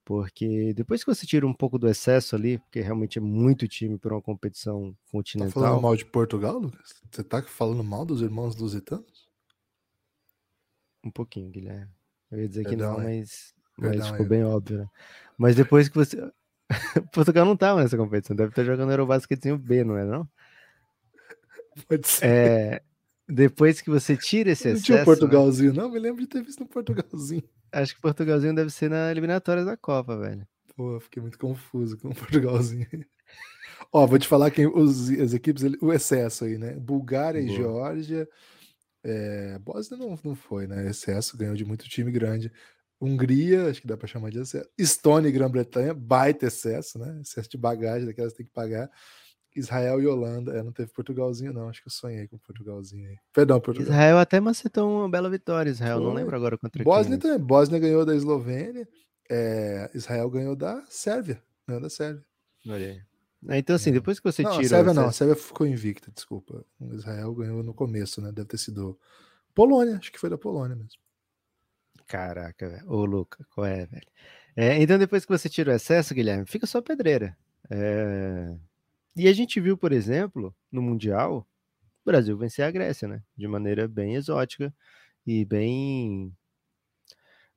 Porque 0.04 0.72
depois 0.74 1.02
que 1.02 1.14
você 1.14 1.26
tira 1.26 1.46
um 1.46 1.52
pouco 1.52 1.78
do 1.78 1.88
excesso 1.88 2.36
ali, 2.36 2.58
porque 2.58 2.80
realmente 2.80 3.18
é 3.18 3.20
muito 3.20 3.66
time 3.66 3.98
para 3.98 4.14
uma 4.14 4.22
competição 4.22 4.96
continental. 5.10 5.52
Tá 5.52 5.68
falando 5.68 5.82
mal 5.82 5.96
de 5.96 6.04
Portugal, 6.04 6.58
Lucas? 6.58 7.02
Você 7.10 7.24
tá 7.24 7.42
falando 7.42 7.82
mal 7.82 8.04
dos 8.04 8.22
irmãos 8.22 8.56
lusitanos? 8.56 9.28
Um 11.04 11.10
pouquinho, 11.10 11.50
Guilherme. 11.50 11.92
Eu 12.30 12.40
ia 12.40 12.48
dizer 12.48 12.64
Perdão, 12.64 12.94
que 12.94 13.00
não, 13.00 13.04
mas, 13.04 13.54
mas 13.78 14.06
ficou 14.08 14.26
bem 14.26 14.44
óbvio, 14.44 14.78
né? 14.78 14.88
Mas 15.36 15.56
depois 15.56 15.88
que 15.88 15.94
você. 15.94 16.16
Portugal 17.12 17.46
não 17.46 17.56
tava 17.56 17.82
nessa 17.82 17.96
competição, 17.96 18.36
deve 18.36 18.50
estar 18.50 18.64
jogando 18.64 18.90
Eurobasquetzinho 18.90 19.56
B, 19.58 19.84
não 19.84 19.96
é 19.96 20.04
não? 20.04 20.28
Pode 21.88 22.08
ser. 22.08 22.26
É, 22.26 22.82
depois 23.28 23.80
que 23.80 23.90
você 23.90 24.16
tira 24.16 24.50
esse 24.50 24.68
excesso. 24.68 24.80
Não 24.80 24.84
tinha 24.84 25.02
um 25.02 25.04
Portugalzinho, 25.04 25.72
né? 25.72 25.82
não? 25.82 25.90
Me 25.90 25.98
lembro 25.98 26.22
de 26.22 26.26
ter 26.26 26.42
visto 26.42 26.62
um 26.62 26.66
Portugalzinho. 26.66 27.42
Acho 27.70 27.94
que 27.94 28.00
Portugalzinho 28.00 28.54
deve 28.54 28.70
ser 28.70 28.88
na 28.88 29.10
eliminatória 29.10 29.64
da 29.64 29.76
Copa, 29.76 30.16
velho. 30.16 30.46
Pô, 30.74 30.98
fiquei 31.00 31.20
muito 31.20 31.38
confuso 31.38 31.98
com 31.98 32.08
o 32.08 32.14
Portugalzinho. 32.14 32.86
Ó, 33.92 34.06
vou 34.06 34.18
te 34.18 34.26
falar 34.26 34.50
quem 34.50 34.66
os, 34.66 35.10
as 35.10 35.34
equipes, 35.34 35.62
o 35.80 35.92
excesso 35.92 36.44
aí, 36.44 36.56
né? 36.56 36.72
Bulgária 36.74 37.40
Boa. 37.40 37.52
e 37.52 37.56
Geórgia. 37.56 38.28
É, 39.04 39.58
Bósnia 39.58 39.98
não, 39.98 40.18
não 40.24 40.34
foi, 40.34 40.66
né? 40.66 40.88
Excesso, 40.88 41.36
ganhou 41.36 41.54
de 41.54 41.64
muito 41.64 41.88
time 41.88 42.10
grande. 42.10 42.50
Hungria, 43.00 43.68
acho 43.68 43.80
que 43.80 43.86
dá 43.86 43.96
para 43.96 44.08
chamar 44.08 44.30
de 44.30 44.40
excesso. 44.40 44.68
Estônia 44.76 45.28
e 45.28 45.32
Grã-Bretanha, 45.32 45.94
baita 45.94 46.46
excesso, 46.46 46.98
né? 46.98 47.20
Excesso 47.20 47.48
de 47.48 47.56
bagagem 47.58 48.06
daquelas 48.06 48.32
que 48.32 48.38
tem 48.38 48.46
que 48.46 48.52
pagar. 48.52 48.90
Israel 49.58 50.00
e 50.00 50.06
Holanda. 50.06 50.56
É, 50.56 50.62
não 50.62 50.72
teve 50.72 50.90
Portugalzinho, 50.92 51.52
não. 51.52 51.68
Acho 51.68 51.82
que 51.82 51.88
eu 51.88 51.92
sonhei 51.92 52.26
com 52.28 52.38
Portugalzinho 52.38 53.08
aí. 53.08 53.16
Perdão, 53.32 53.60
Portugal. 53.60 53.90
Israel 53.90 54.18
até 54.18 54.40
macetou 54.40 54.90
uma 54.90 55.08
bela 55.08 55.28
vitória. 55.28 55.70
Israel, 55.70 55.98
Foi. 55.98 56.06
não 56.06 56.14
lembro 56.14 56.36
agora 56.36 56.56
contra 56.56 56.82
Bósnia 56.84 57.18
quem. 57.18 57.30
também. 57.30 57.46
Bósnia 57.46 57.78
ganhou 57.78 58.04
da 58.04 58.14
Eslovênia. 58.14 58.88
É, 59.30 59.90
Israel 59.94 60.30
ganhou 60.30 60.56
da 60.56 60.82
Sérvia. 60.88 61.42
Ganhou 61.66 61.82
da 61.82 61.90
Sérvia. 61.90 62.24
Olha 62.66 62.86
aí. 62.86 63.02
É, 63.48 63.58
então, 63.58 63.76
assim, 63.76 63.90
é. 63.90 63.94
depois 63.94 64.18
que 64.18 64.24
você 64.24 64.42
não, 64.42 64.52
tira. 64.52 64.64
A 64.64 64.68
Sérvia 64.68 64.94
não, 64.94 65.06
a 65.06 65.12
Sérvia 65.12 65.36
ficou 65.36 65.66
invicta, 65.66 66.10
desculpa. 66.10 66.64
Israel 66.92 67.34
ganhou 67.34 67.62
no 67.62 67.74
começo, 67.74 68.20
né? 68.20 68.32
Deve 68.32 68.48
ter 68.48 68.58
sido 68.58 68.98
Polônia, 69.54 69.96
acho 69.96 70.10
que 70.10 70.18
foi 70.18 70.30
da 70.30 70.38
Polônia 70.38 70.74
mesmo. 70.74 71.00
Caraca, 72.06 72.68
velho. 72.68 72.90
Ô, 72.90 73.04
Luca, 73.04 73.46
qual 73.54 73.66
é, 73.66 73.86
velho? 73.86 74.06
É, 74.56 74.82
então, 74.82 74.98
depois 74.98 75.24
que 75.24 75.30
você 75.30 75.48
tira 75.48 75.70
o 75.70 75.74
excesso, 75.74 76.14
Guilherme, 76.14 76.46
fica 76.46 76.66
só 76.66 76.80
pedreira. 76.80 77.36
É... 77.70 78.56
E 79.18 79.26
a 79.28 79.32
gente 79.32 79.60
viu, 79.60 79.76
por 79.76 79.92
exemplo, 79.92 80.54
no 80.70 80.80
Mundial, 80.80 81.44
o 82.04 82.06
Brasil 82.06 82.38
vencer 82.38 82.64
a 82.64 82.70
Grécia, 82.70 83.08
né? 83.08 83.22
De 83.36 83.48
maneira 83.48 83.88
bem 83.88 84.14
exótica 84.14 84.72
e 85.26 85.44
bem. 85.44 86.32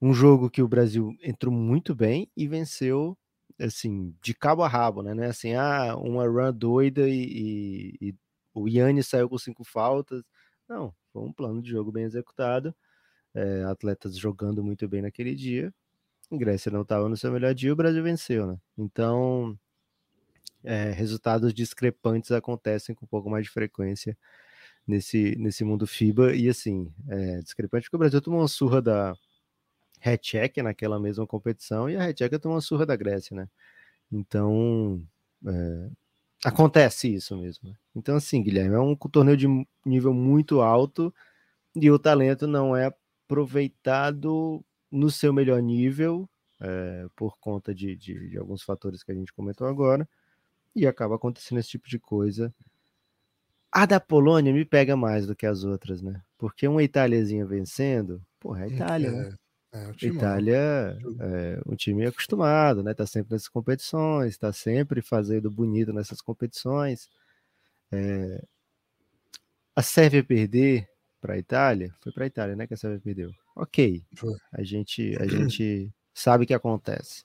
Um 0.01 0.13
jogo 0.13 0.49
que 0.49 0.61
o 0.61 0.67
Brasil 0.67 1.15
entrou 1.21 1.53
muito 1.53 1.93
bem 1.93 2.31
e 2.35 2.47
venceu, 2.47 3.17
assim, 3.59 4.15
de 4.23 4.33
cabo 4.33 4.63
a 4.63 4.67
rabo, 4.67 5.03
né? 5.03 5.25
É 5.25 5.29
assim, 5.29 5.53
ah, 5.53 5.95
uma 5.97 6.25
run 6.27 6.51
doida 6.53 7.07
e, 7.07 7.93
e, 8.01 8.09
e 8.09 8.15
o 8.53 8.67
Yannis 8.67 9.07
saiu 9.07 9.29
com 9.29 9.37
cinco 9.37 9.63
faltas. 9.63 10.23
Não, 10.67 10.93
foi 11.13 11.21
um 11.23 11.31
plano 11.33 11.61
de 11.61 11.69
jogo 11.69 11.91
bem 11.91 12.05
executado. 12.05 12.75
É, 13.35 13.63
atletas 13.65 14.17
jogando 14.17 14.63
muito 14.63 14.87
bem 14.89 15.01
naquele 15.03 15.35
dia. 15.35 15.73
A 16.31 16.37
Grécia 16.37 16.71
não 16.71 16.83
estava 16.83 17.09
no 17.09 17.17
seu 17.17 17.31
melhor 17.31 17.53
dia, 17.55 17.73
o 17.73 17.75
Brasil 17.75 18.03
venceu, 18.03 18.47
né? 18.47 18.57
Então, 18.77 19.57
é, 20.63 20.91
resultados 20.91 21.53
discrepantes 21.53 22.31
acontecem 22.31 22.93
com 22.95 23.05
um 23.05 23.07
pouco 23.07 23.29
mais 23.29 23.45
de 23.45 23.51
frequência 23.51 24.17
nesse, 24.87 25.35
nesse 25.37 25.63
mundo 25.63 25.87
FIBA. 25.87 26.35
E 26.35 26.49
assim, 26.49 26.91
é 27.07 27.39
discrepante 27.39 27.85
porque 27.85 27.95
o 27.95 27.99
Brasil 27.99 28.21
tomou 28.21 28.41
uma 28.41 28.47
surra 28.47 28.81
da 28.81 29.15
Check 30.21 30.57
naquela 30.57 30.99
mesma 30.99 31.27
competição 31.27 31.89
e 31.89 31.95
a 31.95 32.13
Check 32.13 32.39
tomou 32.39 32.55
uma 32.55 32.61
surra 32.61 32.85
da 32.85 32.95
Grécia, 32.95 33.35
né? 33.35 33.47
Então, 34.11 35.01
é, 35.45 35.89
acontece 36.45 37.13
isso 37.13 37.37
mesmo. 37.37 37.69
Né? 37.69 37.75
Então, 37.95 38.15
assim, 38.15 38.43
Guilherme, 38.43 38.75
é 38.75 38.79
um 38.79 38.95
torneio 38.95 39.37
de 39.37 39.47
nível 39.85 40.13
muito 40.13 40.61
alto 40.61 41.13
e 41.75 41.89
o 41.89 41.99
talento 41.99 42.47
não 42.47 42.75
é 42.75 42.87
aproveitado 43.25 44.63
no 44.91 45.09
seu 45.09 45.31
melhor 45.31 45.61
nível, 45.61 46.29
é, 46.59 47.07
por 47.15 47.37
conta 47.39 47.73
de, 47.73 47.95
de, 47.95 48.29
de, 48.29 48.37
alguns 48.37 48.61
fatores 48.61 49.01
que 49.01 49.11
a 49.11 49.15
gente 49.15 49.33
comentou 49.33 49.65
agora 49.67 50.07
e 50.75 50.87
acaba 50.87 51.15
acontecendo 51.15 51.59
esse 51.59 51.69
tipo 51.69 51.87
de 51.87 51.99
coisa. 51.99 52.53
A 53.71 53.85
da 53.85 53.99
Polônia 53.99 54.53
me 54.53 54.65
pega 54.65 54.95
mais 54.97 55.25
do 55.25 55.35
que 55.35 55.45
as 55.45 55.63
outras, 55.63 56.01
né? 56.01 56.21
Porque 56.37 56.67
uma 56.67 56.83
Itáliazinha 56.83 57.45
vencendo, 57.45 58.21
porra, 58.39 58.61
é 58.61 58.63
a 58.63 58.67
Itália, 58.67 59.07
é, 59.07 59.11
né? 59.11 59.35
É, 59.73 59.89
é 59.89 60.07
Itália 60.07 60.97
é 61.21 61.61
um 61.65 61.75
time 61.75 62.05
acostumado, 62.05 62.83
né? 62.83 62.93
Tá 62.93 63.05
sempre 63.05 63.31
nessas 63.31 63.47
competições, 63.47 64.37
tá 64.37 64.51
sempre 64.51 65.01
fazendo 65.01 65.49
bonito 65.49 65.93
nessas 65.93 66.21
competições. 66.21 67.09
É... 67.91 68.43
A 69.73 69.81
Sérvia 69.81 70.23
perder 70.23 70.89
para 71.21 71.35
a 71.35 71.37
Itália, 71.37 71.93
foi 72.01 72.11
para 72.11 72.25
a 72.25 72.27
Itália, 72.27 72.55
né? 72.55 72.67
Que 72.67 72.73
a 72.73 72.77
Sérvia 72.77 72.99
perdeu. 72.99 73.31
Ok, 73.55 74.03
a 74.51 74.63
gente 74.63 75.15
a 75.17 75.25
gente 75.25 75.89
sabe 76.13 76.45
que 76.45 76.53
acontece. 76.53 77.23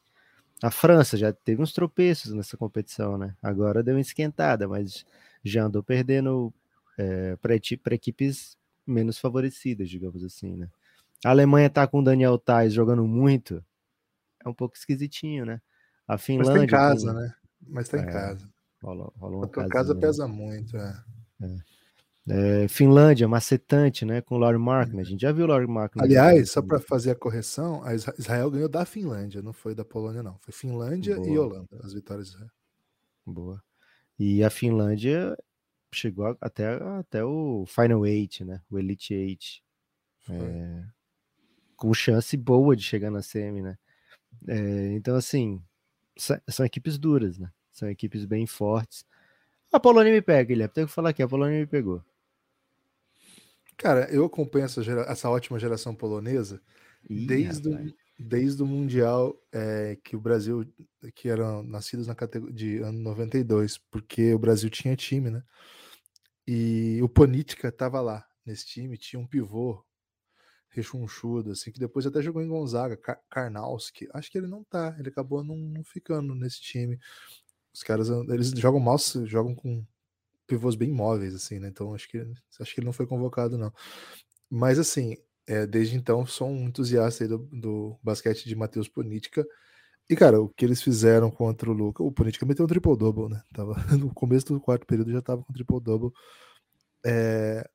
A 0.62 0.70
França 0.70 1.16
já 1.16 1.32
teve 1.32 1.62
uns 1.62 1.72
tropeços 1.72 2.32
nessa 2.32 2.56
competição, 2.56 3.18
né? 3.18 3.36
Agora 3.42 3.82
deu 3.82 3.94
uma 3.94 4.00
esquentada, 4.00 4.66
mas 4.66 5.04
já 5.44 5.64
andou 5.64 5.82
perdendo 5.82 6.52
é, 6.98 7.36
para 7.36 7.94
equipes 7.94 8.56
menos 8.86 9.18
favorecidas, 9.18 9.88
digamos 9.88 10.24
assim, 10.24 10.56
né? 10.56 10.68
A 11.24 11.30
Alemanha 11.30 11.68
tá 11.68 11.86
com 11.86 12.00
o 12.00 12.04
Daniel 12.04 12.38
Tais 12.38 12.72
jogando 12.72 13.06
muito, 13.06 13.64
é 14.44 14.48
um 14.48 14.54
pouco 14.54 14.76
esquisitinho, 14.76 15.44
né? 15.44 15.60
A 16.06 16.16
Finlândia. 16.16 16.52
Mas 16.52 16.60
tá 16.60 16.64
em 16.64 16.68
casa, 16.68 17.12
né? 17.12 17.34
Mas 17.66 17.88
tá 17.88 17.98
em 17.98 18.02
é, 18.02 18.12
casa. 18.12 18.48
Rola, 18.82 19.12
rola 19.16 19.36
uma 19.36 19.46
a 19.46 19.68
casa 19.68 19.94
pesa 19.94 20.28
muito, 20.28 20.76
é. 20.76 21.04
é. 21.42 21.56
É, 22.28 22.66
Finlândia, 22.66 23.28
macetante, 23.28 24.04
né? 24.04 24.20
Com 24.20 24.34
o 24.34 24.38
Laurie 24.38 24.58
Markman. 24.58 25.00
A 25.00 25.04
gente 25.04 25.20
já 25.20 25.30
viu 25.30 25.44
o 25.44 25.48
Laurie 25.48 25.68
Markman. 25.68 26.04
Aliás, 26.04 26.50
só 26.50 26.60
para 26.60 26.80
fazer 26.80 27.12
a 27.12 27.14
correção, 27.14 27.84
a 27.84 27.94
Israel 27.94 28.50
ganhou 28.50 28.68
da 28.68 28.84
Finlândia, 28.84 29.40
não 29.40 29.52
foi 29.52 29.74
da 29.74 29.84
Polônia, 29.84 30.22
não. 30.22 30.36
Foi 30.40 30.52
Finlândia 30.52 31.14
Boa. 31.14 31.28
e 31.28 31.38
Holanda, 31.38 31.80
as 31.84 31.92
vitórias 31.92 32.28
de 32.28 32.34
Israel. 32.34 32.50
Boa. 33.24 33.62
E 34.18 34.42
a 34.42 34.50
Finlândia 34.50 35.36
chegou 35.92 36.36
até, 36.40 36.74
até 36.98 37.24
o 37.24 37.64
Final 37.66 38.04
Eight, 38.04 38.44
né? 38.44 38.60
O 38.68 38.78
Elite 38.78 39.14
Eight. 39.14 39.62
É, 40.28 40.84
com 41.76 41.94
chance 41.94 42.36
boa 42.36 42.74
de 42.74 42.82
chegar 42.82 43.10
na 43.10 43.22
semi, 43.22 43.62
né? 43.62 43.78
É, 44.48 44.92
então, 44.94 45.14
assim, 45.14 45.62
são 46.48 46.66
equipes 46.66 46.98
duras, 46.98 47.38
né? 47.38 47.50
São 47.70 47.88
equipes 47.88 48.24
bem 48.24 48.46
fortes. 48.46 49.04
A 49.72 49.78
Polônia 49.78 50.12
me 50.12 50.22
pega, 50.22 50.48
Guilherme. 50.48 50.74
Tenho 50.74 50.86
que 50.86 50.92
falar 50.92 51.10
aqui, 51.10 51.22
a 51.22 51.28
Polônia 51.28 51.60
me 51.60 51.66
pegou. 51.66 52.02
Cara, 53.76 54.10
eu 54.10 54.24
acompanho 54.24 54.64
essa, 54.64 54.82
gera... 54.82 55.02
essa 55.02 55.28
ótima 55.28 55.58
geração 55.58 55.94
polonesa 55.94 56.62
Ih, 57.08 57.26
desde, 57.26 57.68
o, 57.68 57.94
desde 58.18 58.62
o 58.62 58.66
Mundial 58.66 59.38
é, 59.52 59.96
que 60.02 60.16
o 60.16 60.20
Brasil, 60.20 60.66
que 61.14 61.28
eram 61.28 61.62
nascidos 61.62 62.06
na 62.06 62.14
categoria 62.14 62.54
de 62.54 62.78
ano 62.78 62.98
92, 63.00 63.78
porque 63.90 64.32
o 64.32 64.38
Brasil 64.38 64.70
tinha 64.70 64.96
time, 64.96 65.30
né? 65.30 65.42
E 66.46 67.00
o 67.02 67.08
Ponitka 67.08 67.70
tava 67.70 68.00
lá 68.00 68.24
nesse 68.44 68.66
time, 68.66 68.96
tinha 68.96 69.20
um 69.20 69.26
pivô 69.26 69.84
rechonchudo, 70.70 71.52
assim, 71.52 71.72
que 71.72 71.80
depois 71.80 72.06
até 72.06 72.20
jogou 72.20 72.42
em 72.42 72.48
Gonzaga, 72.48 72.96
Kar 72.96 73.20
Karnowski. 73.30 74.08
Acho 74.12 74.30
que 74.30 74.38
ele 74.38 74.46
não 74.46 74.62
tá, 74.62 74.94
ele 74.98 75.08
acabou 75.08 75.42
não, 75.42 75.56
não 75.56 75.82
ficando 75.82 76.34
nesse 76.34 76.60
time. 76.60 76.98
Os 77.72 77.82
caras, 77.82 78.08
eles 78.08 78.50
jogam 78.50 78.80
mal, 78.80 78.96
jogam 79.24 79.54
com 79.54 79.84
pivôs 80.46 80.74
bem 80.76 80.90
móveis, 80.90 81.34
assim, 81.34 81.58
né? 81.58 81.68
Então 81.68 81.94
acho 81.94 82.08
que 82.08 82.18
acho 82.60 82.74
que 82.74 82.80
ele 82.80 82.86
não 82.86 82.92
foi 82.92 83.06
convocado, 83.06 83.58
não. 83.58 83.72
Mas 84.50 84.78
assim, 84.78 85.16
é, 85.46 85.66
desde 85.66 85.96
então 85.96 86.26
sou 86.26 86.48
um 86.48 86.66
entusiasta 86.68 87.26
do, 87.28 87.38
do 87.52 87.98
basquete 88.02 88.44
de 88.46 88.56
Matheus 88.56 88.88
Ponitka. 88.88 89.46
E, 90.08 90.14
cara, 90.16 90.40
o 90.40 90.48
que 90.48 90.64
eles 90.64 90.82
fizeram 90.82 91.30
contra 91.30 91.70
o 91.70 91.72
Luca, 91.72 92.02
o 92.02 92.12
Ponitka 92.12 92.46
meteu 92.46 92.64
um 92.64 92.68
triple-double, 92.68 93.28
né? 93.28 93.42
Tava, 93.52 93.74
no 93.98 94.12
começo 94.14 94.46
do 94.46 94.60
quarto 94.60 94.86
período 94.86 95.12
já 95.12 95.20
tava 95.20 95.42
com 95.42 95.52
triple-double. 95.52 96.12
É, 97.04 97.68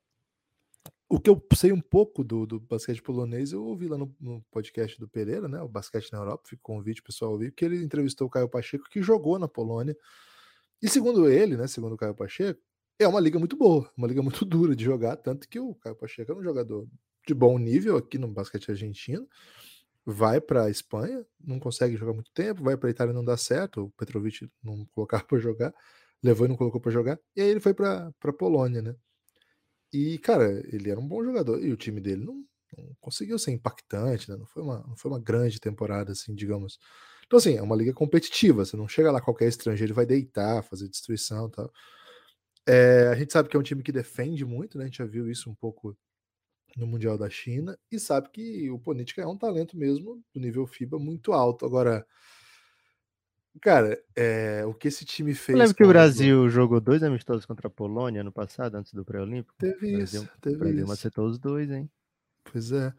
o 1.12 1.20
que 1.20 1.28
eu 1.28 1.42
sei 1.54 1.72
um 1.72 1.80
pouco 1.80 2.24
do, 2.24 2.46
do 2.46 2.58
basquete 2.58 3.02
polonês, 3.02 3.52
eu 3.52 3.62
ouvi 3.62 3.86
lá 3.86 3.98
no, 3.98 4.14
no, 4.18 4.42
podcast 4.50 4.98
do 4.98 5.06
Pereira, 5.06 5.46
né? 5.46 5.60
O 5.60 5.68
Basquete 5.68 6.10
na 6.10 6.18
Europa, 6.18 6.44
fica 6.48 6.62
convite 6.62 7.02
pessoal 7.02 7.32
ouvir, 7.32 7.52
que 7.52 7.66
ele 7.66 7.84
entrevistou 7.84 8.26
o 8.26 8.30
Caio 8.30 8.48
Pacheco, 8.48 8.88
que 8.88 9.02
jogou 9.02 9.38
na 9.38 9.46
Polônia 9.46 9.94
E 10.82 10.88
segundo 10.88 11.28
ele, 11.30 11.56
né, 11.56 11.66
segundo 11.66 11.94
o 11.94 11.96
Caio 11.96 12.14
Pacheco, 12.14 12.60
é 12.98 13.06
uma 13.06 13.20
liga 13.20 13.38
muito 13.38 13.56
boa, 13.56 13.90
uma 13.96 14.06
liga 14.08 14.22
muito 14.22 14.44
dura 14.46 14.74
de 14.76 14.84
jogar, 14.84 15.16
tanto 15.16 15.48
que 15.48 15.58
o 15.60 15.74
Caio 15.76 15.96
Pacheco 15.96 16.32
é 16.32 16.34
um 16.34 16.42
jogador 16.42 16.86
de 17.26 17.34
bom 17.34 17.58
nível 17.58 17.96
aqui 17.96 18.18
no 18.18 18.28
basquete 18.28 18.70
argentino, 18.70 19.28
vai 20.04 20.40
para 20.40 20.64
a 20.64 20.70
Espanha, 20.70 21.24
não 21.40 21.60
consegue 21.60 21.96
jogar 21.96 22.12
muito 22.14 22.32
tempo, 22.32 22.64
vai 22.64 22.76
para 22.76 22.88
a 22.88 22.90
Itália 22.90 23.14
não 23.14 23.24
dá 23.24 23.36
certo, 23.36 23.84
o 23.86 23.90
Petrovic 23.92 24.48
não 24.62 24.84
colocava 24.86 25.24
para 25.26 25.38
jogar, 25.38 25.74
levou 26.22 26.46
e 26.46 26.48
não 26.48 26.56
colocou 26.56 26.80
para 26.80 26.92
jogar, 26.92 27.18
e 27.36 27.42
aí 27.42 27.48
ele 27.48 27.60
foi 27.60 27.74
para 27.74 28.12
a 28.24 28.32
Polônia, 28.32 28.82
né? 28.82 28.94
E, 29.92 30.18
cara, 30.18 30.50
ele 30.74 30.90
era 30.90 30.98
um 30.98 31.06
bom 31.06 31.22
jogador, 31.22 31.62
e 31.62 31.70
o 31.72 31.76
time 31.76 32.00
dele 32.00 32.24
não, 32.24 32.44
não 32.78 32.96
conseguiu 33.00 33.38
ser 33.38 33.52
impactante, 33.52 34.30
né? 34.30 34.36
Não 34.36 34.46
foi, 34.46 34.62
uma, 34.62 34.78
não 34.86 34.96
foi 34.96 35.10
uma 35.10 35.20
grande 35.20 35.60
temporada, 35.60 36.12
assim, 36.12 36.34
digamos. 36.34 36.78
Então, 37.32 37.38
assim, 37.38 37.56
é 37.56 37.62
uma 37.62 37.74
liga 37.74 37.94
competitiva, 37.94 38.62
você 38.62 38.76
não 38.76 38.86
chega 38.86 39.10
lá 39.10 39.18
qualquer 39.18 39.48
estrangeiro 39.48 39.94
vai 39.94 40.04
deitar, 40.04 40.62
fazer 40.64 40.86
destruição 40.86 41.46
e 41.46 41.50
tal. 41.50 41.72
É, 42.68 43.08
a 43.08 43.14
gente 43.14 43.32
sabe 43.32 43.48
que 43.48 43.56
é 43.56 43.58
um 43.58 43.62
time 43.62 43.82
que 43.82 43.90
defende 43.90 44.44
muito, 44.44 44.76
né? 44.76 44.84
A 44.84 44.86
gente 44.86 44.98
já 44.98 45.06
viu 45.06 45.30
isso 45.30 45.48
um 45.48 45.54
pouco 45.54 45.96
no 46.76 46.86
Mundial 46.86 47.16
da 47.16 47.30
China 47.30 47.74
e 47.90 47.98
sabe 47.98 48.28
que 48.28 48.70
o 48.70 48.78
Ponitka 48.78 49.22
é 49.22 49.26
um 49.26 49.38
talento 49.38 49.78
mesmo 49.78 50.22
do 50.34 50.38
nível 50.38 50.66
FIBA 50.66 50.98
muito 50.98 51.32
alto. 51.32 51.64
Agora, 51.64 52.06
cara, 53.62 53.98
é, 54.14 54.66
o 54.66 54.74
que 54.74 54.88
esse 54.88 55.06
time 55.06 55.32
fez. 55.32 55.56
Eu 55.56 55.62
lembro 55.62 55.74
que 55.74 55.84
o 55.84 55.88
Brasil 55.88 56.50
jogou 56.50 56.82
dois 56.82 57.02
amistosos 57.02 57.46
contra 57.46 57.66
a 57.66 57.70
Polônia 57.70 58.22
no 58.22 58.30
passado, 58.30 58.74
antes 58.74 58.92
do 58.92 59.06
pré-olímpico. 59.06 59.54
Teve 59.56 59.92
Brasil, 59.96 60.22
isso, 60.22 60.32
teve 60.38 60.56
Brasil 60.58 60.84
isso. 60.84 60.92
acertou 60.92 61.26
os 61.28 61.38
dois, 61.38 61.70
hein? 61.70 61.90
Pois 62.44 62.72
é. 62.72 62.92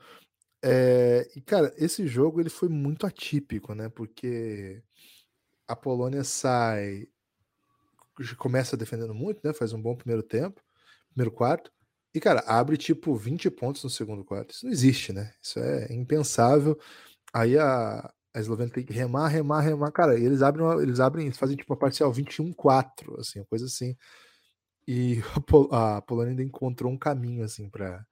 É. 0.64 1.28
E, 1.36 1.42
cara, 1.42 1.74
esse 1.78 2.08
jogo 2.08 2.40
ele 2.40 2.50
foi 2.50 2.70
muito 2.70 3.06
atípico, 3.06 3.74
né? 3.76 3.90
Porque 3.90 4.82
a 5.68 5.76
Polônia 5.76 6.24
sai, 6.24 7.08
começa 8.38 8.78
defendendo 8.78 9.14
muito, 9.14 9.42
né? 9.44 9.54
Faz 9.54 9.74
um 9.74 9.82
bom 9.82 9.96
primeiro 9.96 10.24
tempo, 10.24 10.62
primeiro 11.10 11.32
quarto. 11.32 11.72
E, 12.14 12.20
cara, 12.20 12.42
abre 12.48 12.78
tipo 12.78 13.16
20 13.16 13.50
pontos 13.52 13.84
no 13.84 13.90
segundo 13.90 14.24
quarto. 14.24 14.52
Isso 14.52 14.66
não 14.66 14.72
existe, 14.72 15.12
né? 15.12 15.34
Isso 15.42 15.60
é 15.60 15.92
impensável. 15.94 16.80
Aí 17.34 17.58
a, 17.58 18.12
a 18.34 18.40
Eslovênia 18.40 18.74
tem 18.74 18.86
que 18.86 18.94
remar, 18.94 19.28
remar, 19.28 19.62
remar. 19.62 19.92
Cara, 19.92 20.18
eles 20.20 20.42
abrem, 20.42 20.66
eles 20.82 21.00
abrem, 21.00 21.32
fazem 21.32 21.58
tipo 21.58 21.74
uma 21.74 21.80
parcial 21.80 22.12
21-4, 22.12 23.20
assim, 23.20 23.44
coisa 23.46 23.66
assim. 23.66 23.98
E 24.88 25.22
a, 25.36 25.42
Pol 25.42 25.70
a 25.74 26.02
Polônia 26.02 26.32
ainda 26.32 26.44
encontrou 26.44 26.92
um 26.92 26.98
caminho, 26.98 27.44
assim, 27.44 27.70
para 27.70 28.06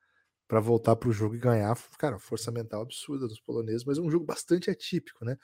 para 0.51 0.59
voltar 0.59 0.97
para 0.97 1.07
o 1.07 1.13
jogo 1.13 1.33
e 1.33 1.39
ganhar. 1.39 1.73
Cara, 1.97 2.19
força 2.19 2.51
mental 2.51 2.81
absurda 2.81 3.25
dos 3.25 3.39
poloneses, 3.39 3.85
mas 3.85 3.97
é 3.97 4.01
um 4.01 4.11
jogo 4.11 4.25
bastante 4.25 4.69
atípico, 4.69 5.23
né? 5.23 5.37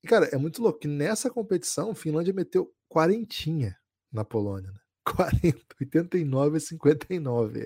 E, 0.00 0.06
cara, 0.06 0.26
é 0.26 0.36
muito 0.36 0.62
louco 0.62 0.78
que 0.78 0.86
nessa 0.86 1.28
competição, 1.28 1.92
Finlândia 1.92 2.32
meteu 2.32 2.72
quarentinha 2.88 3.76
na 4.12 4.24
Polônia, 4.24 4.70
né? 4.70 4.78
40, 5.42 5.58
89 5.80 6.56
a 6.56 6.60
59. 6.60 7.60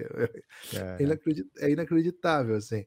É, 0.72 1.02
inacredit, 1.02 1.50
é 1.58 1.70
inacreditável, 1.70 2.56
assim. 2.56 2.86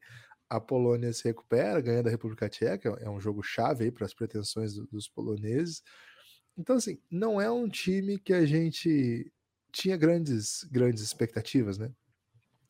A 0.50 0.58
Polônia 0.58 1.12
se 1.12 1.22
recupera, 1.22 1.80
ganha 1.80 2.02
da 2.02 2.10
República 2.10 2.48
Tcheca, 2.48 2.88
é 3.00 3.08
um 3.08 3.20
jogo 3.20 3.40
chave 3.40 3.92
para 3.92 4.04
as 4.04 4.12
pretensões 4.12 4.74
do, 4.74 4.84
dos 4.88 5.08
poloneses. 5.08 5.80
Então, 6.58 6.74
assim, 6.74 6.98
não 7.08 7.40
é 7.40 7.48
um 7.48 7.68
time 7.68 8.18
que 8.18 8.32
a 8.32 8.44
gente 8.44 9.32
tinha 9.70 9.96
grandes, 9.96 10.64
grandes 10.72 11.04
expectativas, 11.04 11.78
né? 11.78 11.92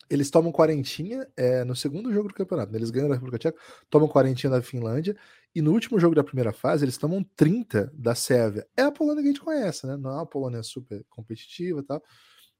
Eles 0.09 0.31
tomam 0.31 0.53
quarentinha 0.53 1.27
é, 1.37 1.65
no 1.65 1.75
segundo 1.75 2.13
jogo 2.13 2.29
do 2.29 2.35
campeonato. 2.35 2.73
Né? 2.73 2.79
Eles 2.79 2.91
ganham 2.91 3.09
da 3.09 3.15
República 3.15 3.39
Tcheca, 3.39 3.59
tomam 3.91 4.09
quarentinha 4.09 4.51
da 4.51 4.63
Finlândia. 4.63 5.17
E 5.55 5.63
no 5.63 5.73
último 5.73 5.99
jogo 5.99 6.15
da 6.15 6.23
primeira 6.23 6.53
fase, 6.53 6.85
eles 6.85 6.99
tomam 6.99 7.25
30 7.35 7.91
da 7.95 8.15
Sérvia. 8.15 8.67
É 8.77 8.83
a 8.83 8.93
Polônia 8.93 9.23
que 9.23 9.29
a 9.29 9.33
gente 9.33 9.45
conhece, 9.45 9.87
né? 9.87 9.97
Não 9.97 10.11
é 10.11 10.15
uma 10.15 10.27
Polônia 10.27 10.63
super 10.63 11.05
competitiva 11.09 11.81
e 11.81 11.83
tal. 11.83 12.03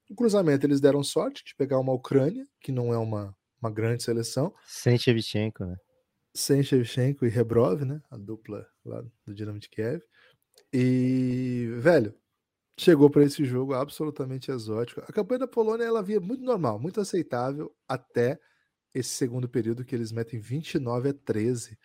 No 0.09 0.15
cruzamento, 0.15 0.65
eles 0.65 0.81
deram 0.81 1.03
sorte 1.03 1.43
de 1.43 1.55
pegar 1.55 1.79
uma 1.79 1.93
Ucrânia, 1.93 2.45
que 2.61 2.71
não 2.71 2.93
é 2.93 2.97
uma, 2.97 3.35
uma 3.61 3.69
grande 3.69 4.03
seleção. 4.03 4.53
Sem 4.65 4.97
Shevchenko, 4.97 5.65
né? 5.65 5.75
Sem 6.33 6.63
Shevchenko 6.63 7.25
e 7.25 7.29
Rebrov, 7.29 7.83
né? 7.83 8.01
A 8.09 8.17
dupla 8.17 8.65
lá 8.85 9.03
do 9.25 9.33
Dinamo 9.33 9.59
de 9.59 9.69
Kiev. 9.69 10.01
E, 10.73 11.69
velho, 11.77 12.13
chegou 12.77 13.09
para 13.09 13.23
esse 13.23 13.43
jogo 13.43 13.73
absolutamente 13.73 14.51
exótico. 14.51 15.01
A 15.01 15.11
campanha 15.11 15.39
da 15.39 15.47
Polônia 15.47 15.83
ela 15.83 16.03
via 16.03 16.19
muito 16.19 16.43
normal, 16.43 16.79
muito 16.79 17.01
aceitável 17.01 17.73
até 17.87 18.39
esse 18.93 19.09
segundo 19.09 19.49
período 19.49 19.83
que 19.83 19.95
eles 19.95 20.11
metem 20.11 20.39
29 20.39 21.09
a 21.09 21.13
13 21.13 21.77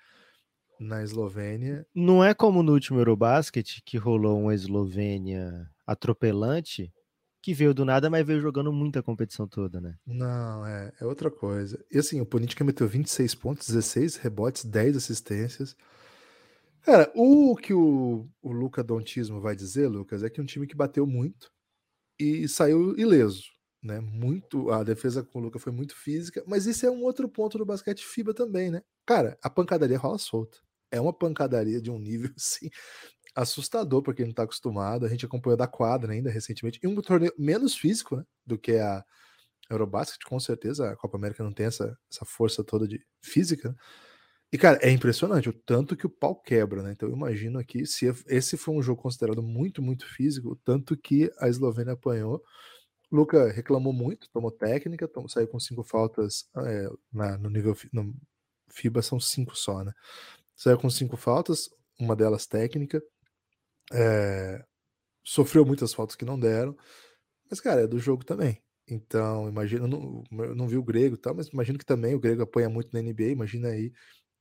na 0.78 1.02
Eslovênia. 1.02 1.86
Não 1.94 2.22
é 2.22 2.34
como 2.34 2.62
no 2.62 2.72
último 2.72 2.98
Eurobasket 2.98 3.82
que 3.84 3.96
rolou 3.96 4.40
uma 4.40 4.54
Eslovênia 4.54 5.68
atropelante 5.86 6.92
que 7.42 7.52
veio 7.52 7.74
do 7.74 7.84
nada, 7.84 8.08
mas 8.08 8.24
veio 8.24 8.40
jogando 8.40 8.72
muita 8.72 9.02
competição 9.02 9.48
toda, 9.48 9.80
né? 9.80 9.96
Não, 10.06 10.64
é, 10.64 10.92
é 11.00 11.04
outra 11.04 11.28
coisa. 11.28 11.84
E 11.90 11.98
assim, 11.98 12.20
o 12.20 12.26
Ponitka 12.26 12.62
meteu 12.62 12.86
26 12.86 13.34
pontos, 13.34 13.66
16 13.66 14.16
rebotes, 14.16 14.64
10 14.64 14.96
assistências. 14.96 15.76
Cara, 16.82 17.12
o 17.14 17.56
que 17.56 17.72
o, 17.72 18.28
o 18.42 18.52
Luca 18.52 18.82
Dontismo 18.82 19.40
vai 19.40 19.54
dizer, 19.54 19.86
Lucas, 19.88 20.22
é 20.22 20.30
que 20.30 20.40
um 20.40 20.44
time 20.44 20.66
que 20.66 20.74
bateu 20.74 21.06
muito 21.06 21.50
e 22.18 22.48
saiu 22.48 22.96
ileso, 22.98 23.44
né? 23.82 24.00
Muito, 24.00 24.70
a 24.70 24.82
defesa 24.84 25.22
com 25.22 25.38
o 25.40 25.42
Luca 25.42 25.58
foi 25.58 25.72
muito 25.72 25.96
física, 25.96 26.42
mas 26.46 26.66
isso 26.66 26.86
é 26.86 26.90
um 26.90 27.02
outro 27.04 27.28
ponto 27.28 27.58
do 27.58 27.66
basquete 27.66 28.04
FIBA 28.04 28.34
também, 28.34 28.70
né? 28.70 28.82
Cara, 29.06 29.38
a 29.42 29.50
pancadaria 29.50 29.98
rola 29.98 30.18
solta. 30.18 30.58
É 30.90 31.00
uma 31.00 31.12
pancadaria 31.12 31.80
de 31.80 31.90
um 31.90 31.98
nível 31.98 32.30
assim 32.38 32.70
assustador 33.34 34.02
para 34.02 34.14
quem 34.14 34.26
não 34.26 34.34
tá 34.34 34.42
acostumado. 34.44 35.06
A 35.06 35.08
gente 35.08 35.24
acompanhou 35.26 35.56
da 35.56 35.66
quadra 35.68 36.12
ainda 36.12 36.30
recentemente, 36.30 36.80
e 36.82 36.86
um 36.86 37.00
torneio 37.00 37.32
menos 37.38 37.76
físico, 37.76 38.16
né, 38.16 38.24
do 38.46 38.58
que 38.58 38.72
a 38.72 39.04
Eurobasket, 39.70 40.20
com 40.26 40.40
certeza. 40.40 40.90
A 40.90 40.96
Copa 40.96 41.16
América 41.18 41.44
não 41.44 41.52
tem 41.52 41.66
essa, 41.66 41.96
essa 42.12 42.24
força 42.26 42.64
toda 42.64 42.88
de 42.88 43.04
física, 43.22 43.70
né? 43.70 43.76
E, 44.52 44.58
cara, 44.58 44.78
é 44.82 44.90
impressionante 44.90 45.48
o 45.48 45.52
tanto 45.52 45.96
que 45.96 46.06
o 46.06 46.10
pau 46.10 46.36
quebra, 46.36 46.82
né? 46.82 46.92
Então, 46.92 47.08
eu 47.08 47.16
imagino 47.16 47.58
aqui, 47.58 47.86
se 47.86 48.06
esse 48.28 48.58
foi 48.58 48.74
um 48.74 48.82
jogo 48.82 49.00
considerado 49.00 49.42
muito, 49.42 49.80
muito 49.80 50.06
físico, 50.06 50.50
o 50.50 50.56
tanto 50.56 50.94
que 50.94 51.32
a 51.38 51.48
Eslovênia 51.48 51.94
apanhou. 51.94 52.42
O 53.10 53.16
Luca 53.16 53.50
reclamou 53.50 53.92
muito, 53.94 54.28
tomou 54.30 54.50
técnica, 54.50 55.08
tomou, 55.08 55.28
saiu 55.28 55.48
com 55.48 55.58
cinco 55.58 55.82
faltas 55.82 56.44
é, 56.66 56.88
na, 57.12 57.38
no 57.38 57.48
nível 57.48 57.74
no 57.92 58.14
FIBA, 58.70 59.00
são 59.02 59.18
cinco 59.18 59.56
só, 59.56 59.82
né? 59.82 59.92
Saiu 60.54 60.78
com 60.78 60.90
cinco 60.90 61.16
faltas, 61.16 61.70
uma 61.98 62.14
delas 62.14 62.46
técnica. 62.46 63.02
É, 63.92 64.64
sofreu 65.24 65.64
muitas 65.64 65.94
faltas 65.94 66.16
que 66.16 66.24
não 66.24 66.38
deram, 66.38 66.76
mas, 67.50 67.60
cara, 67.60 67.82
é 67.82 67.86
do 67.86 67.98
jogo 67.98 68.24
também. 68.24 68.62
Então, 68.88 69.48
imagina, 69.48 69.86
não, 69.86 70.24
eu 70.32 70.54
não 70.54 70.68
vi 70.68 70.76
o 70.76 70.84
grego 70.84 71.16
tal, 71.16 71.34
mas 71.34 71.48
imagino 71.48 71.78
que 71.78 71.84
também 71.86 72.14
o 72.14 72.20
grego 72.20 72.42
apanha 72.42 72.68
muito 72.68 72.90
na 72.92 73.00
NBA, 73.00 73.28
imagina 73.28 73.68
aí 73.68 73.92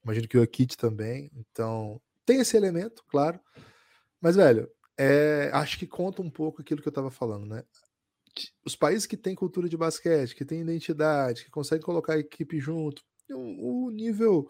Imagino 0.04 0.28
que 0.28 0.38
o 0.38 0.42
Akit 0.42 0.78
também. 0.78 1.32
Então, 1.36 2.02
tem 2.26 2.40
esse 2.42 2.58
elemento, 2.58 3.04
claro. 3.08 3.40
Mas, 4.20 4.36
velho, 4.36 4.70
é, 4.98 5.50
acho 5.54 5.78
que 5.80 5.88
conta 5.88 6.22
um 6.22 6.30
pouco 6.30 6.62
aquilo 6.62 6.82
que 6.82 6.88
eu 6.88 6.92
estava 6.92 7.12
falando, 7.12 7.46
né? 7.46 7.64
Os 8.66 8.76
países 8.76 9.06
que 9.06 9.18
têm 9.18 9.36
cultura 9.36 9.68
de 9.68 9.78
basquete, 9.78 10.36
que 10.36 10.46
têm 10.46 10.62
identidade, 10.62 11.44
que 11.44 11.52
conseguem 11.52 11.84
colocar 11.84 12.14
a 12.14 12.20
equipe 12.20 12.60
junto, 12.60 13.02
o, 13.34 13.90
nível 13.92 14.48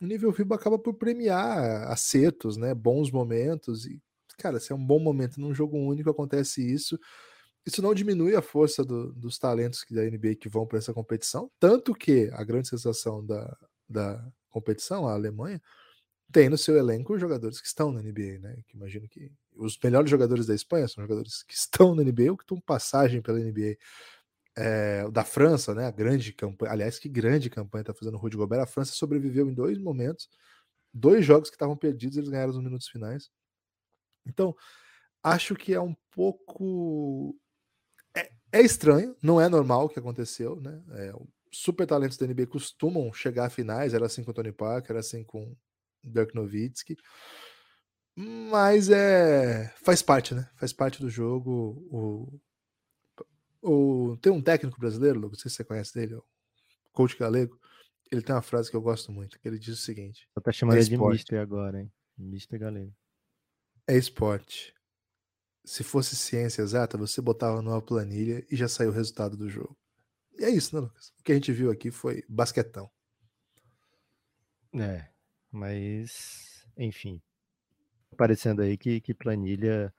o 0.00 0.06
nível 0.06 0.32
FIBA 0.32 0.54
acaba 0.54 0.78
por 0.78 0.94
premiar 0.94 1.90
acertos, 1.90 2.56
né? 2.56 2.74
Bons 2.74 3.10
momentos. 3.10 3.86
E, 3.86 4.00
cara, 4.38 4.58
se 4.58 4.72
é 4.72 4.74
um 4.74 4.84
bom 4.84 4.98
momento 4.98 5.40
num 5.40 5.54
jogo 5.54 5.76
único, 5.76 6.10
acontece 6.10 6.62
isso. 6.62 6.98
Isso 7.66 7.82
não 7.82 7.94
diminui 7.94 8.34
a 8.34 8.42
força 8.42 8.82
do, 8.82 9.12
dos 9.12 9.38
talentos 9.38 9.84
da 9.90 10.02
NBA 10.02 10.36
que 10.36 10.48
vão 10.48 10.66
para 10.66 10.78
essa 10.78 10.94
competição. 10.94 11.50
Tanto 11.58 11.94
que 11.94 12.30
a 12.32 12.42
grande 12.42 12.68
sensação 12.68 13.24
da, 13.24 13.56
da 13.88 14.32
competição, 14.50 15.06
a 15.06 15.14
Alemanha, 15.14 15.60
tem 16.32 16.48
no 16.48 16.58
seu 16.58 16.76
elenco 16.76 17.18
jogadores 17.18 17.60
que 17.60 17.66
estão 17.66 17.92
na 17.92 18.02
NBA, 18.02 18.38
né? 18.40 18.62
Que 18.68 18.76
imagino 18.76 19.08
que 19.08 19.32
os 19.56 19.78
melhores 19.82 20.10
jogadores 20.10 20.46
da 20.46 20.54
Espanha 20.54 20.86
são 20.88 21.02
jogadores 21.02 21.42
que 21.42 21.54
estão 21.54 21.94
na 21.94 22.02
NBA 22.02 22.30
ou 22.30 22.36
que 22.36 22.44
estão 22.44 22.60
passagem 22.60 23.20
pela 23.22 23.38
NBA. 23.38 23.76
É, 24.56 25.08
da 25.10 25.24
França, 25.24 25.74
né? 25.74 25.86
A 25.86 25.90
grande 25.90 26.32
campanha, 26.32 26.72
aliás, 26.72 26.98
que 26.98 27.08
grande 27.08 27.48
campanha 27.48 27.82
está 27.82 27.94
fazendo 27.94 28.14
o 28.14 28.18
Rudy 28.18 28.36
Gobert. 28.36 28.60
A 28.60 28.66
França 28.66 28.92
sobreviveu 28.92 29.48
em 29.48 29.54
dois 29.54 29.78
momentos, 29.78 30.28
dois 30.92 31.24
jogos 31.24 31.48
que 31.48 31.56
estavam 31.56 31.76
perdidos, 31.76 32.16
eles 32.16 32.28
ganharam 32.28 32.52
nos 32.52 32.62
minutos 32.62 32.88
finais. 32.88 33.30
Então, 34.26 34.54
acho 35.22 35.54
que 35.54 35.72
é 35.72 35.80
um 35.80 35.94
pouco 36.10 37.34
é, 38.14 38.30
é 38.52 38.60
estranho, 38.60 39.16
não 39.22 39.40
é 39.40 39.48
normal 39.48 39.84
o 39.86 39.88
que 39.88 39.98
aconteceu, 39.98 40.60
né? 40.60 40.82
É, 40.92 41.12
super 41.52 41.86
talentos 41.86 42.16
da 42.16 42.26
NBA 42.26 42.46
costumam 42.46 43.12
chegar 43.12 43.46
a 43.46 43.50
finais, 43.50 43.94
era 43.94 44.06
assim 44.06 44.22
com 44.22 44.30
o 44.30 44.34
Tony 44.34 44.52
Parker, 44.52 44.90
era 44.90 45.00
assim 45.00 45.24
com 45.24 45.56
Dirk 46.02 46.34
Nowitzki. 46.34 46.96
Mas 48.16 48.90
é. 48.90 49.72
Faz 49.82 50.02
parte, 50.02 50.34
né? 50.34 50.48
Faz 50.56 50.72
parte 50.72 51.00
do 51.00 51.08
jogo. 51.08 51.86
O, 51.90 52.40
o, 53.62 54.16
tem 54.18 54.32
um 54.32 54.42
técnico 54.42 54.78
brasileiro, 54.78 55.20
não 55.20 55.34
sei 55.34 55.50
se 55.50 55.56
você 55.56 55.64
conhece 55.64 55.94
dele, 55.94 56.14
o 56.14 56.24
Coach 56.92 57.16
Galego. 57.16 57.58
Ele 58.10 58.22
tem 58.22 58.34
uma 58.34 58.42
frase 58.42 58.68
que 58.68 58.76
eu 58.76 58.82
gosto 58.82 59.12
muito, 59.12 59.38
que 59.38 59.46
ele 59.46 59.58
diz 59.58 59.78
o 59.78 59.82
seguinte: 59.82 60.28
Você 60.34 60.42
tá 60.42 60.52
chamando 60.52 60.78
é 60.78 60.82
de 60.82 60.96
Mister 60.96 61.40
agora, 61.40 61.80
hein? 61.80 61.92
Mister 62.18 62.58
Galego. 62.58 62.92
É 63.86 63.96
esporte. 63.96 64.74
se 65.64 65.82
fosse 65.82 66.16
ciência 66.16 66.62
exata, 66.62 66.98
você 66.98 67.20
botava 67.20 67.62
numa 67.62 67.80
planilha 67.80 68.44
e 68.50 68.56
já 68.56 68.68
saiu 68.68 68.90
o 68.90 68.94
resultado 68.94 69.36
do 69.36 69.48
jogo. 69.48 69.76
E 70.40 70.44
é 70.44 70.48
isso, 70.48 70.74
né, 70.74 70.80
Lucas? 70.80 71.12
O 71.20 71.22
que 71.22 71.32
a 71.32 71.34
gente 71.34 71.52
viu 71.52 71.70
aqui 71.70 71.90
foi 71.90 72.24
basquetão. 72.26 72.90
É, 74.74 75.04
mas, 75.52 76.66
enfim. 76.78 77.20
Parecendo 78.16 78.62
aí 78.62 78.78
que, 78.78 79.02
que 79.02 79.12
planilha 79.12 79.92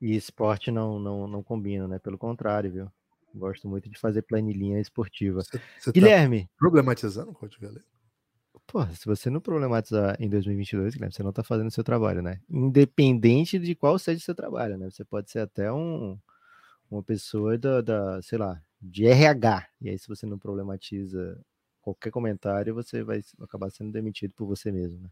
e 0.00 0.16
esporte 0.16 0.72
não, 0.72 0.98
não, 0.98 1.28
não 1.28 1.40
combinam, 1.40 1.86
né? 1.86 2.00
Pelo 2.00 2.18
contrário, 2.18 2.72
viu? 2.72 2.92
Gosto 3.32 3.68
muito 3.68 3.88
de 3.88 3.96
fazer 3.96 4.22
planilhinha 4.22 4.80
esportiva. 4.80 5.40
Você, 5.40 5.60
você 5.78 5.92
tá 5.92 5.92
Guilherme. 5.92 6.46
Tá 6.46 6.50
problematizando 6.58 7.30
o 7.30 7.60
Galego? 7.60 7.86
Pô, 8.66 8.84
se 8.86 9.06
você 9.06 9.30
não 9.30 9.40
problematizar 9.40 10.16
em 10.18 10.28
2022, 10.28 10.94
Guilherme, 10.94 11.14
você 11.14 11.22
não 11.22 11.32
tá 11.32 11.44
fazendo 11.44 11.68
o 11.68 11.72
seu 11.72 11.84
trabalho, 11.84 12.22
né? 12.22 12.40
Independente 12.50 13.56
de 13.56 13.76
qual 13.76 13.96
seja 14.00 14.18
o 14.18 14.24
seu 14.24 14.34
trabalho, 14.34 14.76
né? 14.76 14.90
Você 14.90 15.04
pode 15.04 15.30
ser 15.30 15.38
até 15.38 15.72
um, 15.72 16.18
uma 16.90 17.04
pessoa 17.04 17.56
da, 17.56 17.80
da, 17.80 18.20
sei 18.20 18.36
lá, 18.36 18.60
de 18.80 19.06
RH. 19.06 19.68
E 19.80 19.90
aí, 19.90 19.98
se 19.98 20.08
você 20.08 20.26
não 20.26 20.38
problematiza 20.38 21.38
qualquer 21.82 22.10
comentário, 22.10 22.74
você 22.74 23.02
vai 23.02 23.22
acabar 23.40 23.70
sendo 23.70 23.92
demitido 23.92 24.34
por 24.34 24.46
você 24.46 24.70
mesmo, 24.70 25.00
né? 25.00 25.10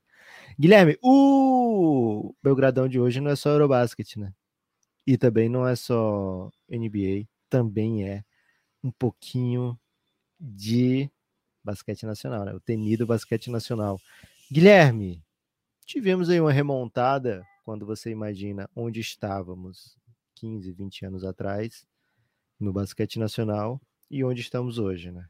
Guilherme, 0.58 0.98
o 1.02 2.34
Belgradão 2.42 2.88
de 2.88 3.00
hoje 3.00 3.20
não 3.20 3.30
é 3.30 3.36
só 3.36 3.50
Eurobasket, 3.50 4.16
né? 4.18 4.32
E 5.06 5.16
também 5.16 5.48
não 5.48 5.66
é 5.66 5.74
só 5.74 6.50
NBA, 6.68 7.26
também 7.48 8.08
é 8.08 8.24
um 8.82 8.90
pouquinho 8.90 9.78
de 10.38 11.10
basquete 11.64 12.04
nacional, 12.04 12.44
né? 12.44 12.54
O 12.54 12.60
temido 12.60 13.06
basquete 13.06 13.50
nacional. 13.50 14.00
Guilherme, 14.50 15.22
tivemos 15.84 16.28
aí 16.28 16.40
uma 16.40 16.52
remontada 16.52 17.44
quando 17.64 17.86
você 17.86 18.10
imagina 18.10 18.68
onde 18.76 19.00
estávamos 19.00 19.96
15, 20.34 20.70
20 20.72 21.06
anos 21.06 21.24
atrás 21.24 21.87
no 22.58 22.72
basquete 22.72 23.18
nacional 23.18 23.80
e 24.10 24.24
onde 24.24 24.40
estamos 24.40 24.78
hoje, 24.78 25.10
né? 25.10 25.26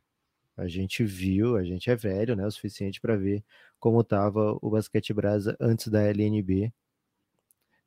A 0.57 0.67
gente 0.67 1.05
viu, 1.05 1.57
a 1.57 1.65
gente 1.65 1.89
é 1.91 1.95
velho, 1.95 2.35
né, 2.35 2.45
o 2.45 2.51
suficiente 2.51 3.01
para 3.01 3.17
ver 3.17 3.45
como 3.79 4.01
estava 4.01 4.59
o 4.61 4.71
basquete 4.71 5.15
brasa 5.15 5.57
antes 5.61 5.87
da 5.89 6.03
LNB. 6.03 6.73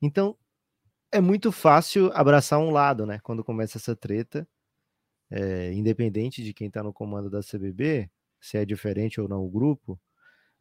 Então, 0.00 0.36
é 1.12 1.20
muito 1.20 1.52
fácil 1.52 2.10
abraçar 2.14 2.58
um 2.58 2.70
lado, 2.70 3.04
né, 3.04 3.18
quando 3.22 3.44
começa 3.44 3.76
essa 3.76 3.94
treta, 3.94 4.48
é, 5.30 5.72
independente 5.74 6.42
de 6.42 6.54
quem 6.54 6.68
está 6.68 6.82
no 6.82 6.92
comando 6.92 7.28
da 7.28 7.40
CBB, 7.42 8.10
se 8.40 8.56
é 8.56 8.64
diferente 8.64 9.20
ou 9.20 9.28
não 9.28 9.44
o 9.44 9.50
grupo, 9.50 10.00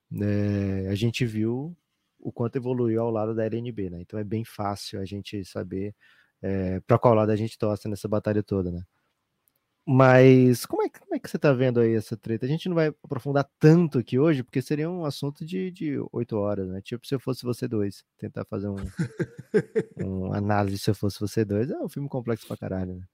né, 0.09 0.87
a 0.89 0.95
gente 0.95 1.25
viu 1.25 1.75
o 2.19 2.31
quanto 2.31 2.57
evoluiu 2.57 3.01
ao 3.01 3.09
lado 3.09 3.33
da 3.33 3.45
LNB, 3.45 3.89
né? 3.89 4.01
Então 4.01 4.19
é 4.19 4.23
bem 4.23 4.45
fácil 4.45 4.99
a 4.99 5.05
gente 5.05 5.43
saber 5.43 5.95
é, 6.41 6.79
para 6.81 6.97
qual 6.99 7.13
lado 7.13 7.31
a 7.31 7.35
gente 7.35 7.57
torce 7.57 7.87
nessa 7.87 8.07
batalha 8.07 8.43
toda, 8.43 8.71
né? 8.71 8.83
Mas 9.85 10.65
como 10.65 10.83
é, 10.83 10.89
como 10.89 11.15
é 11.15 11.19
que 11.19 11.29
você 11.29 11.37
está 11.37 11.51
vendo 11.51 11.79
aí 11.79 11.95
essa 11.95 12.15
treta? 12.15 12.45
A 12.45 12.49
gente 12.49 12.69
não 12.69 12.75
vai 12.75 12.87
aprofundar 13.03 13.49
tanto 13.59 13.97
aqui 13.97 14.19
hoje, 14.19 14.43
porque 14.43 14.61
seria 14.61 14.89
um 14.89 15.05
assunto 15.05 15.43
de 15.43 15.73
oito 16.11 16.37
horas, 16.37 16.67
né? 16.69 16.81
Tipo, 16.81 17.05
se 17.05 17.15
eu 17.15 17.19
fosse 17.19 17.43
você 17.43 17.67
dois, 17.67 18.03
tentar 18.17 18.45
fazer 18.45 18.67
um, 18.69 18.75
um 19.99 20.33
análise 20.33 20.77
se 20.77 20.89
eu 20.91 20.95
fosse 20.95 21.19
você 21.19 21.43
dois. 21.43 21.69
É 21.71 21.77
um 21.79 21.89
filme 21.89 22.07
complexo 22.07 22.47
pra 22.47 22.57
caralho, 22.57 22.95
né? 22.95 23.05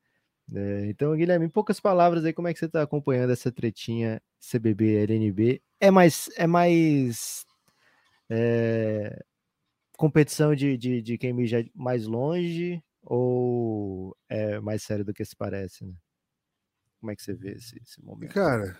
É, 0.53 0.85
então, 0.87 1.15
Guilherme, 1.15 1.45
em 1.45 1.49
poucas 1.49 1.79
palavras 1.79 2.23
aí, 2.25 2.33
como 2.33 2.47
é 2.47 2.53
que 2.53 2.59
você 2.59 2.65
está 2.65 2.81
acompanhando 2.81 3.31
essa 3.31 3.51
tretinha 3.51 4.21
CBB 4.39 4.95
LNB? 5.03 5.61
É 5.79 5.91
mais, 5.91 6.29
é 6.37 6.47
mais 6.47 7.45
é, 8.29 9.23
competição 9.97 10.55
de, 10.55 10.77
de, 10.77 11.01
de 11.01 11.17
quem 11.17 11.33
mija 11.33 11.65
mais 11.73 12.05
longe 12.05 12.83
ou 13.09 14.15
é 14.27 14.59
mais 14.59 14.83
sério 14.83 15.05
do 15.05 15.13
que 15.13 15.23
se 15.23 15.35
parece, 15.35 15.85
né? 15.85 15.93
Como 16.99 17.09
é 17.09 17.15
que 17.15 17.23
você 17.23 17.33
vê 17.33 17.53
esse, 17.53 17.81
esse 17.81 18.03
momento? 18.03 18.33
Cara, 18.33 18.77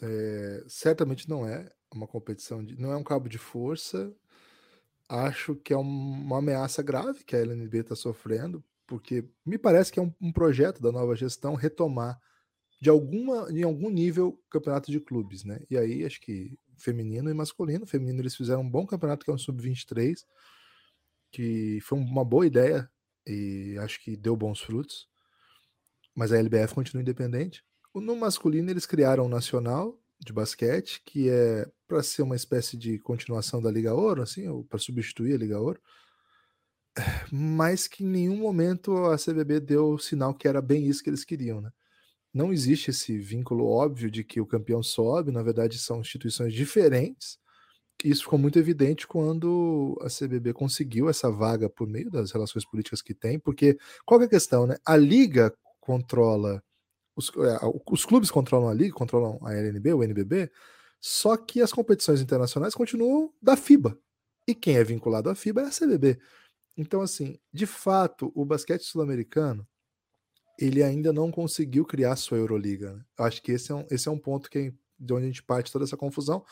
é, 0.00 0.64
certamente 0.68 1.28
não 1.28 1.44
é 1.46 1.68
uma 1.92 2.06
competição, 2.06 2.64
de, 2.64 2.80
não 2.80 2.92
é 2.92 2.96
um 2.96 3.02
cabo 3.02 3.28
de 3.28 3.38
força. 3.38 4.14
Acho 5.08 5.56
que 5.56 5.72
é 5.72 5.76
um, 5.76 5.80
uma 5.80 6.38
ameaça 6.38 6.80
grave 6.80 7.24
que 7.24 7.34
a 7.34 7.40
LNB 7.40 7.78
está 7.78 7.96
sofrendo, 7.96 8.62
porque 8.86 9.28
me 9.44 9.58
parece 9.58 9.90
que 9.90 9.98
é 9.98 10.02
um, 10.02 10.14
um, 10.20 10.32
projeto 10.32 10.80
da 10.80 10.92
nova 10.92 11.16
gestão 11.16 11.54
retomar 11.54 12.20
de 12.80 12.88
alguma, 12.88 13.50
em 13.50 13.64
algum 13.64 13.90
nível 13.90 14.40
campeonato 14.48 14.92
de 14.92 15.00
clubes, 15.00 15.42
né? 15.42 15.60
E 15.68 15.76
aí 15.76 16.04
acho 16.04 16.20
que 16.20 16.56
feminino 16.76 17.30
e 17.30 17.34
masculino, 17.34 17.86
feminino 17.86 18.20
eles 18.20 18.36
fizeram 18.36 18.60
um 18.60 18.70
bom 18.70 18.86
campeonato 18.86 19.24
que 19.24 19.30
é 19.30 19.34
um 19.34 19.38
sub-23, 19.38 20.24
que 21.32 21.80
foi 21.80 21.98
uma 21.98 22.24
boa 22.24 22.46
ideia 22.46 22.88
e 23.26 23.76
acho 23.80 24.00
que 24.02 24.16
deu 24.16 24.36
bons 24.36 24.60
frutos. 24.60 25.08
Mas 26.14 26.32
a 26.32 26.38
LBF 26.38 26.74
continua 26.74 27.02
independente. 27.02 27.62
No 27.94 28.16
masculino 28.16 28.70
eles 28.70 28.86
criaram 28.86 29.24
o 29.24 29.26
um 29.26 29.30
nacional 29.30 29.98
de 30.18 30.32
basquete, 30.32 31.02
que 31.04 31.28
é 31.28 31.66
para 31.86 32.02
ser 32.02 32.22
uma 32.22 32.36
espécie 32.36 32.76
de 32.76 32.98
continuação 32.98 33.60
da 33.60 33.70
Liga 33.70 33.94
Ouro, 33.94 34.22
assim, 34.22 34.48
ou 34.48 34.64
para 34.64 34.78
substituir 34.78 35.34
a 35.34 35.38
Liga 35.38 35.58
Ouro 35.58 35.80
mas 37.30 37.86
que 37.86 38.04
em 38.04 38.08
nenhum 38.08 38.36
momento 38.36 38.96
a 39.06 39.16
CBB 39.16 39.60
deu 39.60 39.98
sinal 39.98 40.34
que 40.34 40.48
era 40.48 40.62
bem 40.62 40.86
isso 40.86 41.02
que 41.02 41.10
eles 41.10 41.24
queriam, 41.24 41.60
né? 41.60 41.70
Não 42.32 42.52
existe 42.52 42.90
esse 42.90 43.18
vínculo 43.18 43.66
óbvio 43.66 44.10
de 44.10 44.22
que 44.22 44.40
o 44.40 44.46
campeão 44.46 44.82
sobe, 44.82 45.32
na 45.32 45.42
verdade 45.42 45.78
são 45.78 46.00
instituições 46.00 46.52
diferentes. 46.52 47.38
Isso 48.04 48.24
ficou 48.24 48.38
muito 48.38 48.58
evidente 48.58 49.06
quando 49.06 49.98
a 50.02 50.08
CBB 50.08 50.52
conseguiu 50.52 51.08
essa 51.08 51.30
vaga 51.30 51.68
por 51.68 51.88
meio 51.88 52.10
das 52.10 52.30
relações 52.30 52.64
políticas 52.64 53.00
que 53.00 53.14
tem, 53.14 53.38
porque 53.38 53.78
qual 54.04 54.20
é 54.20 54.24
a 54.24 54.28
questão, 54.28 54.66
né? 54.66 54.76
A 54.84 54.96
liga 54.96 55.52
controla 55.80 56.62
os, 57.16 57.30
é, 57.30 57.58
os 57.90 58.04
clubes 58.04 58.30
controlam 58.30 58.68
a 58.68 58.74
liga, 58.74 58.94
controlam 58.94 59.38
a 59.42 59.54
LNB, 59.54 59.94
o 59.94 60.04
NBB, 60.04 60.50
só 61.00 61.36
que 61.36 61.62
as 61.62 61.72
competições 61.72 62.20
internacionais 62.20 62.74
continuam 62.74 63.32
da 63.40 63.56
FIBA. 63.56 63.98
E 64.46 64.54
quem 64.54 64.76
é 64.76 64.84
vinculado 64.84 65.30
à 65.30 65.34
FIBA 65.34 65.62
é 65.62 65.64
a 65.66 65.70
CBB. 65.70 66.18
Então, 66.76 67.00
assim, 67.00 67.38
de 67.52 67.66
fato, 67.66 68.30
o 68.34 68.44
basquete 68.44 68.82
sul-americano 68.82 69.66
ele 70.58 70.82
ainda 70.82 71.12
não 71.12 71.30
conseguiu 71.30 71.84
criar 71.84 72.16
sua 72.16 72.38
Euroliga. 72.38 72.94
Né? 72.94 73.04
Acho 73.18 73.42
que 73.42 73.52
esse 73.52 73.72
é 73.72 73.74
um, 73.74 73.86
esse 73.90 74.08
é 74.08 74.10
um 74.10 74.18
ponto 74.18 74.48
que, 74.48 74.72
de 74.98 75.12
onde 75.12 75.24
a 75.24 75.28
gente 75.28 75.42
parte 75.42 75.72
toda 75.72 75.84
essa 75.84 75.96
confusão. 75.96 76.44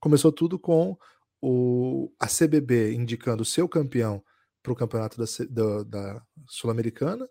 Começou 0.00 0.32
tudo 0.32 0.58
com 0.58 0.96
o, 1.40 2.12
a 2.18 2.26
CBB 2.26 2.94
indicando 2.94 3.42
o 3.42 3.46
seu 3.46 3.68
campeão 3.68 4.22
para 4.62 4.72
o 4.72 4.76
campeonato 4.76 5.16
da, 5.18 5.24
da, 5.48 5.82
da 5.84 6.22
Sul-Americana 6.48 7.28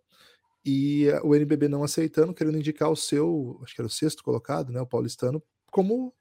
e 0.65 1.07
o 1.23 1.35
NBB 1.35 1.67
não 1.67 1.83
aceitando, 1.83 2.33
querendo 2.33 2.57
indicar 2.57 2.89
o 2.89 2.95
seu, 2.95 3.59
acho 3.63 3.75
que 3.75 3.81
era 3.81 3.87
o 3.87 3.91
sexto 3.91 4.23
colocado, 4.23 4.71
né, 4.71 4.81
o 4.81 4.87
paulistano, 4.87 5.41
como 5.71 6.13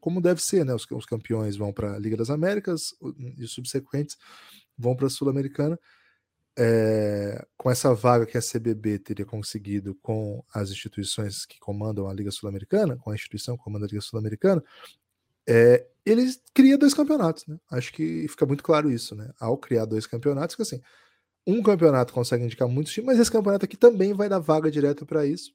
como 0.00 0.20
deve 0.20 0.40
ser, 0.40 0.64
né? 0.64 0.74
Os, 0.74 0.86
os 0.90 1.06
campeões 1.06 1.56
vão 1.56 1.72
para 1.72 1.94
a 1.94 1.98
Liga 1.98 2.16
das 2.16 2.30
Américas 2.30 2.94
e 3.36 3.42
os 3.44 3.52
subsequentes 3.52 4.16
vão 4.78 4.94
para 4.94 5.06
a 5.06 5.10
Sul-Americana. 5.10 5.78
É, 6.56 7.46
com 7.56 7.70
essa 7.70 7.94
vaga 7.94 8.26
que 8.26 8.36
a 8.36 8.42
CBB 8.42 8.98
teria 8.98 9.24
conseguido 9.24 9.94
com 10.02 10.44
as 10.52 10.70
instituições 10.70 11.46
que 11.46 11.58
comandam 11.58 12.06
a 12.06 12.12
Liga 12.12 12.30
Sul-Americana, 12.30 12.96
com 12.96 13.10
a 13.10 13.14
instituição 13.14 13.56
que 13.56 13.64
comanda 13.64 13.86
a 13.86 13.88
Liga 13.88 14.02
Sul-Americana, 14.02 14.62
é, 15.48 15.86
ele 16.04 16.24
cria 16.54 16.78
dois 16.78 16.94
campeonatos, 16.94 17.46
né? 17.46 17.56
Acho 17.70 17.92
que 17.92 18.26
fica 18.28 18.46
muito 18.46 18.62
claro 18.62 18.90
isso, 18.90 19.14
né? 19.14 19.30
Ao 19.40 19.56
criar 19.56 19.84
dois 19.84 20.06
campeonatos, 20.06 20.56
que 20.56 20.62
assim, 20.62 20.80
um 21.46 21.62
campeonato 21.62 22.12
consegue 22.12 22.44
indicar 22.44 22.68
muitos 22.68 22.92
times, 22.92 23.06
mas 23.06 23.18
esse 23.18 23.30
campeonato 23.30 23.64
aqui 23.64 23.76
também 23.76 24.12
vai 24.12 24.28
dar 24.28 24.38
vaga 24.38 24.70
direta 24.70 25.04
para 25.06 25.26
isso. 25.26 25.52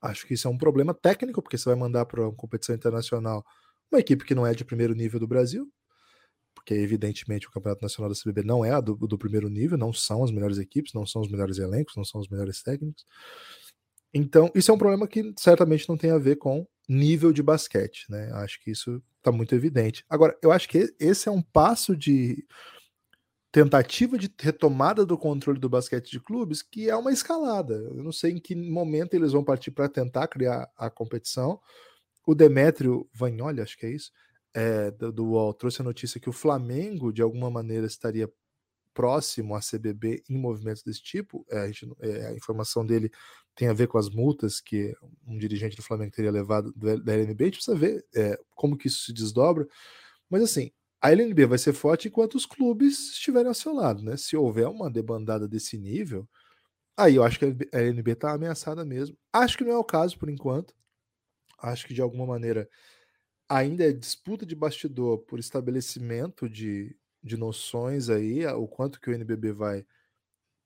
Acho 0.00 0.26
que 0.26 0.34
isso 0.34 0.46
é 0.46 0.50
um 0.50 0.58
problema 0.58 0.94
técnico, 0.94 1.42
porque 1.42 1.58
você 1.58 1.68
vai 1.68 1.76
mandar 1.76 2.06
para 2.06 2.22
uma 2.22 2.34
competição 2.34 2.74
internacional 2.74 3.44
uma 3.90 4.00
equipe 4.00 4.24
que 4.24 4.34
não 4.34 4.46
é 4.46 4.54
de 4.54 4.64
primeiro 4.64 4.94
nível 4.94 5.20
do 5.20 5.26
Brasil, 5.26 5.70
porque 6.54 6.74
evidentemente 6.74 7.46
o 7.46 7.50
Campeonato 7.50 7.82
Nacional 7.82 8.10
da 8.10 8.20
CBB 8.20 8.42
não 8.42 8.64
é 8.64 8.80
do, 8.82 8.96
do, 8.96 9.18
primeiro 9.18 9.48
nível, 9.48 9.78
não 9.78 9.92
são 9.92 10.24
as 10.24 10.30
melhores 10.30 10.58
equipes, 10.58 10.92
não 10.92 11.06
são 11.06 11.22
os 11.22 11.30
melhores 11.30 11.58
elencos, 11.58 11.94
não 11.96 12.04
são 12.04 12.20
os 12.20 12.28
melhores 12.28 12.62
técnicos. 12.62 13.04
Então, 14.12 14.50
isso 14.54 14.70
é 14.70 14.74
um 14.74 14.78
problema 14.78 15.06
que 15.06 15.32
certamente 15.38 15.88
não 15.88 15.96
tem 15.96 16.10
a 16.10 16.18
ver 16.18 16.36
com 16.36 16.66
nível 16.88 17.32
de 17.32 17.42
basquete, 17.42 18.06
né? 18.08 18.30
Acho 18.34 18.60
que 18.62 18.70
isso 18.70 19.02
está 19.18 19.32
muito 19.32 19.54
evidente. 19.54 20.04
Agora, 20.08 20.36
eu 20.42 20.52
acho 20.52 20.68
que 20.68 20.94
esse 21.00 21.28
é 21.28 21.32
um 21.32 21.42
passo 21.42 21.96
de 21.96 22.46
tentativa 23.50 24.18
de 24.18 24.30
retomada 24.38 25.04
do 25.06 25.16
controle 25.16 25.58
do 25.58 25.68
basquete 25.68 26.10
de 26.10 26.20
clubes 26.20 26.62
que 26.62 26.90
é 26.90 26.96
uma 26.96 27.12
escalada. 27.12 27.74
Eu 27.74 28.04
não 28.04 28.12
sei 28.12 28.32
em 28.32 28.38
que 28.38 28.54
momento 28.54 29.14
eles 29.14 29.32
vão 29.32 29.42
partir 29.42 29.70
para 29.70 29.88
tentar 29.88 30.28
criar 30.28 30.70
a 30.76 30.90
competição. 30.90 31.60
O 32.26 32.34
Demétrio 32.34 33.08
Vagnoli, 33.14 33.60
acho 33.60 33.78
que 33.78 33.86
é 33.86 33.90
isso, 33.90 34.12
é, 34.54 34.90
do, 34.90 35.12
do 35.12 35.24
UOL 35.28 35.54
trouxe 35.54 35.80
a 35.80 35.84
notícia 35.84 36.20
que 36.20 36.28
o 36.28 36.34
Flamengo, 36.34 37.12
de 37.12 37.22
alguma 37.22 37.50
maneira, 37.50 37.86
estaria 37.86 38.30
próximo 38.96 39.54
à 39.54 39.60
CBB 39.60 40.24
em 40.26 40.38
movimentos 40.38 40.82
desse 40.82 41.02
tipo. 41.02 41.44
É, 41.50 41.58
a, 41.58 41.66
gente, 41.66 41.86
é, 42.00 42.28
a, 42.28 42.34
informação 42.34 42.84
dele 42.84 43.12
tem 43.54 43.68
a 43.68 43.74
ver 43.74 43.88
com 43.88 43.98
as 43.98 44.08
multas 44.08 44.58
que 44.58 44.96
um 45.26 45.36
dirigente 45.36 45.76
do 45.76 45.82
Flamengo 45.82 46.12
teria 46.12 46.30
levado 46.30 46.72
da 46.74 47.12
LNB. 47.12 47.44
A 47.44 47.46
gente 47.46 47.56
precisa 47.56 47.76
ver 47.76 48.06
é, 48.14 48.40
como 48.54 48.76
que 48.76 48.88
isso 48.88 49.04
se 49.04 49.12
desdobra. 49.12 49.68
Mas 50.30 50.42
assim, 50.42 50.70
a 50.98 51.12
LNB 51.12 51.44
vai 51.44 51.58
ser 51.58 51.74
forte 51.74 52.08
enquanto 52.08 52.36
os 52.36 52.46
clubes 52.46 53.10
estiverem 53.12 53.48
ao 53.48 53.54
seu 53.54 53.74
lado, 53.74 54.02
né? 54.02 54.16
Se 54.16 54.34
houver 54.34 54.66
uma 54.66 54.90
debandada 54.90 55.46
desse 55.46 55.76
nível, 55.76 56.26
aí 56.96 57.16
eu 57.16 57.22
acho 57.22 57.38
que 57.38 57.44
a 57.44 57.78
LNB 57.78 58.12
está 58.12 58.32
ameaçada 58.32 58.82
mesmo. 58.82 59.14
Acho 59.30 59.58
que 59.58 59.64
não 59.64 59.72
é 59.72 59.78
o 59.78 59.84
caso 59.84 60.18
por 60.18 60.30
enquanto. 60.30 60.74
Acho 61.58 61.86
que 61.86 61.92
de 61.92 62.00
alguma 62.00 62.24
maneira 62.24 62.66
ainda 63.48 63.84
é 63.84 63.92
disputa 63.92 64.46
de 64.46 64.56
bastidor 64.56 65.18
por 65.18 65.38
estabelecimento 65.38 66.48
de, 66.48 66.96
de 67.26 67.36
noções 67.36 68.08
aí, 68.08 68.46
o 68.46 68.68
quanto 68.68 69.00
que 69.00 69.10
o 69.10 69.12
NBB 69.12 69.52
vai 69.52 69.84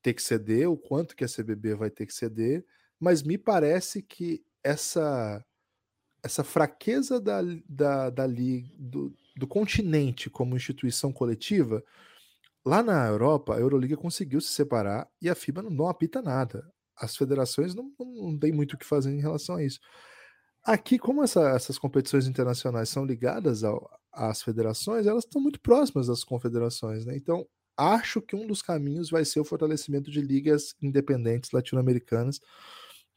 ter 0.02 0.14
que 0.14 0.22
ceder, 0.22 0.70
o 0.70 0.76
quanto 0.76 1.16
que 1.16 1.24
a 1.24 1.28
CBB 1.28 1.74
vai 1.74 1.90
ter 1.90 2.06
que 2.06 2.14
ceder, 2.14 2.64
mas 2.98 3.22
me 3.22 3.38
parece 3.38 4.02
que 4.02 4.44
essa 4.62 5.44
essa 6.22 6.44
fraqueza 6.44 7.18
da, 7.18 7.40
da, 7.66 8.10
da 8.10 8.26
do, 8.26 9.16
do 9.34 9.46
continente 9.46 10.28
como 10.28 10.54
instituição 10.54 11.10
coletiva, 11.10 11.82
lá 12.62 12.82
na 12.82 13.06
Europa, 13.06 13.56
a 13.56 13.58
Euroliga 13.58 13.96
conseguiu 13.96 14.38
se 14.38 14.48
separar 14.48 15.08
e 15.20 15.30
a 15.30 15.34
FIBA 15.34 15.62
não, 15.62 15.70
não 15.70 15.88
apita 15.88 16.20
nada. 16.20 16.70
As 16.94 17.16
federações 17.16 17.74
não, 17.74 17.90
não, 17.98 18.06
não 18.06 18.38
têm 18.38 18.52
muito 18.52 18.74
o 18.74 18.78
que 18.78 18.84
fazer 18.84 19.10
em 19.10 19.20
relação 19.20 19.56
a 19.56 19.64
isso. 19.64 19.80
Aqui, 20.62 20.98
como 20.98 21.22
essa, 21.24 21.50
essas 21.50 21.78
competições 21.78 22.26
internacionais 22.26 22.88
são 22.88 23.04
ligadas 23.04 23.64
ao, 23.64 23.90
às 24.12 24.42
federações, 24.42 25.06
elas 25.06 25.24
estão 25.24 25.40
muito 25.40 25.60
próximas 25.60 26.06
das 26.08 26.22
confederações, 26.22 27.06
né? 27.06 27.16
Então, 27.16 27.46
acho 27.76 28.20
que 28.20 28.36
um 28.36 28.46
dos 28.46 28.60
caminhos 28.60 29.10
vai 29.10 29.24
ser 29.24 29.40
o 29.40 29.44
fortalecimento 29.44 30.10
de 30.10 30.20
ligas 30.20 30.74
independentes 30.82 31.50
latino-americanas. 31.52 32.40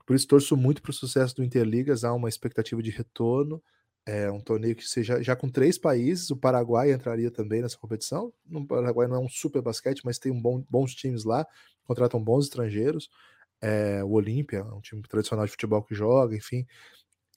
Por 0.05 0.15
isso, 0.15 0.27
torço 0.27 0.55
muito 0.57 0.81
para 0.81 0.91
o 0.91 0.93
sucesso 0.93 1.35
do 1.35 1.43
Interligas. 1.43 2.03
Há 2.03 2.13
uma 2.13 2.29
expectativa 2.29 2.81
de 2.81 2.91
retorno. 2.91 3.61
É 4.05 4.29
um 4.31 4.39
torneio 4.41 4.75
que 4.75 4.87
seja 4.87 5.21
já 5.21 5.35
com 5.35 5.49
três 5.49 5.77
países. 5.77 6.29
O 6.31 6.37
Paraguai 6.37 6.91
entraria 6.91 7.31
também 7.31 7.61
nessa 7.61 7.77
competição. 7.77 8.33
O 8.51 8.65
Paraguai 8.65 9.07
não 9.07 9.17
é 9.17 9.19
um 9.19 9.29
super 9.29 9.61
basquete, 9.61 10.01
mas 10.05 10.19
tem 10.19 10.31
um 10.31 10.41
bom, 10.41 10.63
bons 10.69 10.93
times 10.95 11.23
lá, 11.23 11.45
contratam 11.85 12.21
bons 12.23 12.45
estrangeiros. 12.45 13.09
É, 13.61 14.03
o 14.03 14.11
Olímpia, 14.11 14.63
um 14.65 14.81
time 14.81 15.01
tradicional 15.03 15.45
de 15.45 15.51
futebol 15.51 15.81
que 15.83 15.95
joga, 15.95 16.35
enfim. 16.35 16.65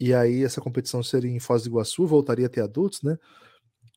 E 0.00 0.14
aí 0.14 0.44
essa 0.44 0.60
competição 0.60 1.02
seria 1.02 1.30
em 1.30 1.40
Foz 1.40 1.62
do 1.62 1.68
Iguaçu, 1.70 2.06
voltaria 2.06 2.46
a 2.46 2.50
ter 2.50 2.60
adultos, 2.60 3.02
né? 3.02 3.16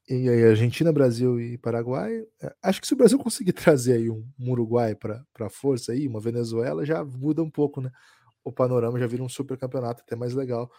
E 0.10 0.28
aí 0.28 0.44
Argentina, 0.46 0.92
Brasil 0.92 1.40
e 1.40 1.58
Paraguai. 1.58 2.26
É, 2.42 2.56
acho 2.64 2.82
que 2.82 2.88
se 2.88 2.94
o 2.94 2.98
Brasil 2.98 3.20
conseguir 3.20 3.54
trazer 3.54 3.94
aí 3.94 4.10
um, 4.10 4.28
um 4.40 4.52
Uruguai 4.52 4.96
para 4.96 5.24
a 5.40 5.50
força 5.50 5.92
aí, 5.92 6.08
uma 6.08 6.20
Venezuela, 6.20 6.86
já 6.86 7.04
muda 7.04 7.44
um 7.44 7.50
pouco, 7.50 7.82
né? 7.82 7.92
O 8.44 8.52
panorama 8.52 9.00
já 9.00 9.06
vira 9.08 9.24
um 9.24 9.30
super 9.30 9.58
campeonato 9.58 10.02
até 10.02 10.16
mais 10.16 10.34
legal 10.34 10.72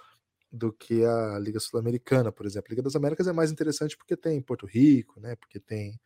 do 0.50 0.72
que 0.72 1.04
a 1.04 1.38
Liga 1.38 1.60
Sul-Americana, 1.60 2.32
por 2.32 2.44
exemplo. 2.44 2.66
A 2.68 2.72
Liga 2.72 2.82
das 2.82 2.96
Américas 2.96 3.28
é 3.28 3.32
mais 3.32 3.52
interessante 3.52 3.96
porque 3.96 4.16
tem 4.16 4.42
Porto 4.42 4.66
Rico, 4.66 5.20
né? 5.20 5.36
Porque 5.36 5.60
tem 5.60 6.00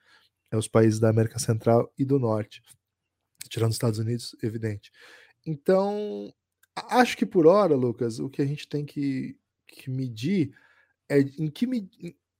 é, 0.51 0.57
os 0.57 0.69
países 0.69 1.01
da 1.01 1.09
América 1.09 1.39
Central 1.39 1.91
e 1.99 2.05
do 2.05 2.19
Norte, 2.19 2.63
tirando 3.49 3.71
os 3.71 3.77
Estados 3.77 3.99
Unidos, 3.99 4.37
evidente. 4.43 4.91
Então, 5.47 6.33
Acho 6.77 7.17
que 7.17 7.27
por 7.27 7.47
hora, 7.47 7.75
Lucas, 7.77 8.19
o 8.19 8.29
que 8.29 8.43
a 8.43 8.47
gente 8.47 8.69
tem 8.69 8.85
que, 8.85 9.39
que 9.67 9.91
medir 9.91 10.55
é 11.09 11.21
em 11.21 11.49
que, 11.51 11.67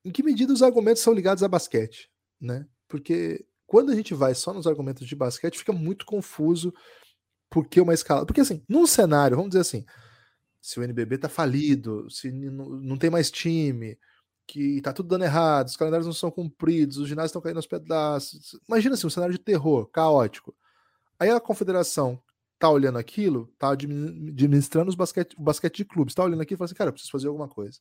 em 0.05 0.11
que 0.11 0.23
medida 0.23 0.53
os 0.53 0.63
argumentos 0.63 1.03
são 1.03 1.13
ligados 1.13 1.43
a 1.43 1.49
basquete, 1.49 2.11
né? 2.41 2.67
Porque 2.89 3.47
quando 3.67 3.91
a 3.91 3.95
gente 3.95 4.15
vai 4.15 4.35
só 4.35 4.53
nos 4.53 4.67
argumentos 4.67 5.07
de 5.07 5.17
basquete, 5.17 5.59
fica 5.59 5.73
muito 5.73 6.05
confuso 6.05 6.75
porque 7.49 7.81
uma 7.81 7.95
escala. 7.95 8.27
Porque 8.27 8.41
assim, 8.41 8.63
num 8.69 8.87
cenário, 8.87 9.37
vamos 9.37 9.51
dizer 9.51 9.61
assim, 9.61 9.85
se 10.61 10.81
o 10.81 10.83
NBB 10.83 11.19
tá 11.19 11.29
falido, 11.29 12.11
se 12.11 12.31
não 12.33 12.97
tem 12.97 13.11
mais 13.11 13.31
time, 13.31 13.99
que 14.47 14.81
tá 14.81 14.93
tudo 14.93 15.09
dando 15.09 15.25
errado, 15.25 15.69
os 15.69 15.77
calendários 15.77 16.07
não 16.07 16.13
são 16.13 16.31
cumpridos, 16.31 16.99
os 16.99 17.09
ginásios 17.09 17.31
estão 17.31 17.43
caindo 17.43 17.57
aos 17.57 17.67
pedaços. 17.67 18.59
Imagina 18.69 18.95
assim, 18.95 19.07
um 19.07 19.11
cenário 19.11 19.35
de 19.35 19.41
terror, 19.41 19.87
caótico. 19.87 20.55
Aí 21.19 21.31
a 21.31 21.41
confederação 21.41 22.21
tá 22.65 22.71
olhando 22.71 22.97
aquilo, 22.97 23.53
tá 23.59 23.73
administrando 23.73 24.89
os 24.89 24.95
basquete, 24.95 25.35
o 25.37 25.43
basquete 25.43 25.77
de 25.77 25.85
clubes, 25.85 26.15
tá 26.15 26.25
olhando 26.25 26.41
aqui 26.41 26.55
e 26.55 26.57
fala 26.57 26.65
assim, 26.65 26.75
cara, 26.75 26.89
eu 26.89 26.93
preciso 26.95 27.13
fazer 27.13 27.29
alguma 27.29 27.47
coisa. 27.47 27.79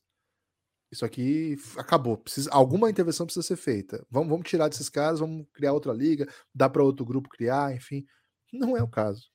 Isso 0.92 1.06
aqui 1.06 1.56
acabou. 1.78 2.18
Precisa, 2.18 2.50
alguma 2.52 2.90
intervenção 2.90 3.24
precisa 3.24 3.46
ser 3.46 3.56
feita. 3.56 4.06
Vamos, 4.10 4.28
vamos 4.28 4.46
tirar 4.46 4.68
desses 4.68 4.90
caras, 4.90 5.20
vamos 5.20 5.46
criar 5.54 5.72
outra 5.72 5.90
liga, 5.90 6.28
dar 6.54 6.68
para 6.68 6.84
outro 6.84 7.02
grupo 7.06 7.30
criar, 7.30 7.74
enfim. 7.74 8.04
Não 8.52 8.76
é 8.76 8.82
o 8.82 8.88
caso. 8.88 9.30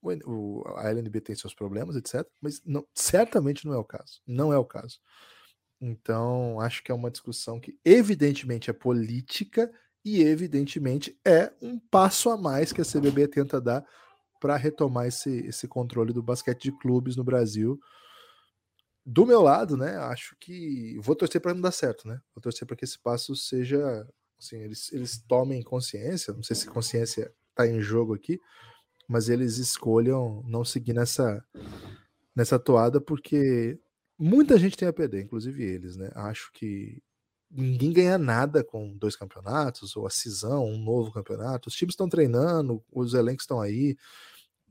O, 0.00 0.62
a 0.76 0.88
LNB 0.88 1.20
tem 1.20 1.34
seus 1.34 1.54
problemas, 1.54 1.96
etc. 1.96 2.24
Mas 2.40 2.62
não, 2.64 2.86
certamente 2.94 3.66
não 3.66 3.74
é 3.74 3.78
o 3.78 3.84
caso. 3.84 4.20
Não 4.24 4.52
é 4.52 4.58
o 4.58 4.64
caso. 4.64 5.00
Então, 5.80 6.60
acho 6.60 6.84
que 6.84 6.92
é 6.92 6.94
uma 6.94 7.10
discussão 7.10 7.58
que, 7.58 7.76
evidentemente, 7.84 8.70
é 8.70 8.72
política 8.72 9.68
e, 10.04 10.22
evidentemente, 10.22 11.18
é 11.26 11.52
um 11.60 11.80
passo 11.80 12.30
a 12.30 12.36
mais 12.36 12.72
que 12.72 12.80
a 12.80 12.84
CBB 12.84 13.26
tenta 13.26 13.60
dar 13.60 13.84
para 14.44 14.58
retomar 14.58 15.06
esse, 15.06 15.38
esse 15.46 15.66
controle 15.66 16.12
do 16.12 16.22
basquete 16.22 16.64
de 16.64 16.72
clubes 16.72 17.16
no 17.16 17.24
Brasil. 17.24 17.80
Do 19.02 19.24
meu 19.24 19.40
lado, 19.40 19.74
né, 19.74 19.96
acho 19.96 20.36
que 20.38 20.98
vou 21.00 21.16
torcer 21.16 21.40
para 21.40 21.54
não 21.54 21.62
dar 21.62 21.72
certo, 21.72 22.06
né? 22.06 22.20
Vou 22.34 22.42
torcer 22.42 22.66
para 22.68 22.76
que 22.76 22.84
esse 22.84 22.98
passo 22.98 23.34
seja, 23.34 24.06
assim, 24.38 24.58
eles, 24.58 24.92
eles 24.92 25.16
tomem 25.26 25.62
consciência, 25.62 26.34
não 26.34 26.42
sei 26.42 26.54
se 26.56 26.66
consciência 26.66 27.32
está 27.48 27.66
em 27.66 27.80
jogo 27.80 28.12
aqui, 28.12 28.38
mas 29.08 29.30
eles 29.30 29.56
escolham 29.56 30.42
não 30.46 30.62
seguir 30.62 30.92
nessa 30.92 31.42
nessa 32.36 32.58
toada 32.58 33.00
porque 33.00 33.80
muita 34.18 34.58
gente 34.58 34.76
tem 34.76 34.88
a 34.88 34.92
perder, 34.92 35.22
inclusive 35.22 35.64
eles, 35.64 35.96
né? 35.96 36.10
Acho 36.14 36.52
que 36.52 37.02
ninguém 37.50 37.94
ganha 37.94 38.18
nada 38.18 38.62
com 38.62 38.94
dois 38.94 39.16
campeonatos 39.16 39.96
ou 39.96 40.06
a 40.06 40.10
cisão, 40.10 40.66
um 40.66 40.78
novo 40.78 41.10
campeonato. 41.12 41.70
Os 41.70 41.74
times 41.74 41.94
estão 41.94 42.10
treinando, 42.10 42.84
os 42.92 43.14
elencos 43.14 43.44
estão 43.44 43.58
aí 43.58 43.96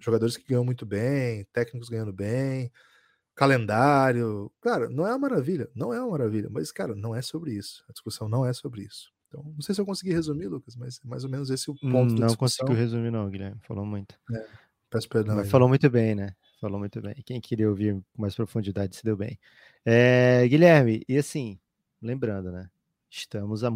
jogadores 0.04 0.38
que 0.38 0.48
ganham 0.48 0.66
muito 0.66 0.86
bem, 0.86 1.46
técnicos 1.54 1.89
ganhando 1.89 2.13
bem, 2.13 2.72
calendário. 3.36 4.52
Cara, 4.62 4.89
não 4.89 5.06
é 5.06 5.10
uma 5.12 5.20
maravilha, 5.20 5.70
não 5.76 5.94
é 5.94 6.00
uma 6.00 6.12
maravilha, 6.12 6.50
mas, 6.52 6.72
cara, 6.72 6.96
não 6.96 7.16
é 7.16 7.22
sobre 7.22 7.54
isso. 7.54 7.84
A 7.89 7.92
discussão 7.92 8.28
não 8.28 8.46
é 8.46 8.54
sobre 8.54 8.84
isso. 8.84 9.12
Então, 9.28 9.44
não 9.44 9.62
sei 9.62 9.74
se 9.74 9.82
eu 9.82 9.86
consegui 9.86 10.13
resumir, 10.13 10.48
Lucas, 10.48 10.76
mas 10.76 11.00
é 11.04 11.08
mais 11.08 11.24
ou 11.24 11.30
menos 11.30 11.50
esse 11.50 11.70
é 11.70 11.74
o 11.74 11.76
ponto. 11.76 12.13
Não 12.13 12.36
conseguiu 12.36 12.76
resumir, 12.76 13.12
não, 13.12 13.30
Guilherme. 13.30 13.60
Falou 13.63 13.86
muito. 13.86 14.16
É, 14.32 14.46
peço 14.89 15.10
perdão. 15.10 15.36
Mas 15.36 15.46
aí, 15.46 15.52
falou 15.52 15.68
muito 15.68 15.89
bem, 15.89 16.13
né? 16.13 16.36
Falou 16.62 16.80
muito 16.80 17.02
bem. 17.02 17.16
Quem 17.26 17.42
queria 17.42 17.68
ouvir 17.68 17.96
com 18.13 18.22
mais 18.22 18.36
profundidade 18.36 18.96
se 18.96 19.04
deu 19.04 19.18
bem. 19.18 19.39
É, 19.84 20.48
Guilherme, 20.48 21.04
e 21.10 21.18
assim, 21.18 21.60
lembrando, 22.02 22.52
né? 22.52 22.70
Estamos 23.10 23.63
a 23.63 23.72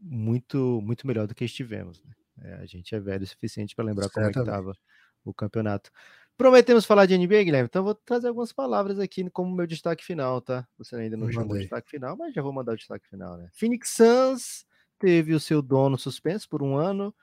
muito, 0.00 0.80
muito 0.82 1.06
melhor 1.06 1.26
do 1.26 1.34
que 1.34 1.44
estivemos. 1.44 2.02
Né? 2.04 2.12
É, 2.42 2.54
a 2.54 2.66
gente 2.66 2.94
é 2.94 3.00
velho 3.00 3.24
o 3.24 3.26
suficiente 3.26 3.74
para 3.74 3.84
lembrar 3.84 4.04
Certamente. 4.04 4.34
como 4.34 4.42
é 4.42 4.44
que 4.44 4.50
estava 4.50 4.78
o 5.24 5.32
campeonato. 5.32 5.90
Prometemos 6.36 6.84
falar 6.84 7.06
de 7.06 7.16
NBA, 7.16 7.44
Guilherme, 7.44 7.68
então 7.68 7.84
vou 7.84 7.94
trazer 7.94 8.26
algumas 8.26 8.52
palavras 8.52 8.98
aqui 8.98 9.28
como 9.30 9.54
meu 9.54 9.66
destaque 9.66 10.04
final, 10.04 10.40
tá? 10.40 10.66
Você 10.76 10.96
ainda 10.96 11.16
não 11.16 11.30
chamou 11.30 11.54
o 11.54 11.58
destaque 11.58 11.88
final, 11.88 12.16
mas 12.16 12.34
já 12.34 12.42
vou 12.42 12.52
mandar 12.52 12.72
o 12.72 12.76
destaque 12.76 13.08
final, 13.08 13.36
né? 13.36 13.48
Phoenix 13.52 13.90
Suns 13.90 14.66
teve 14.98 15.32
o 15.32 15.38
seu 15.38 15.62
dono 15.62 15.96
suspenso 15.96 16.48
por 16.48 16.60
um 16.60 16.76
ano 16.76 17.14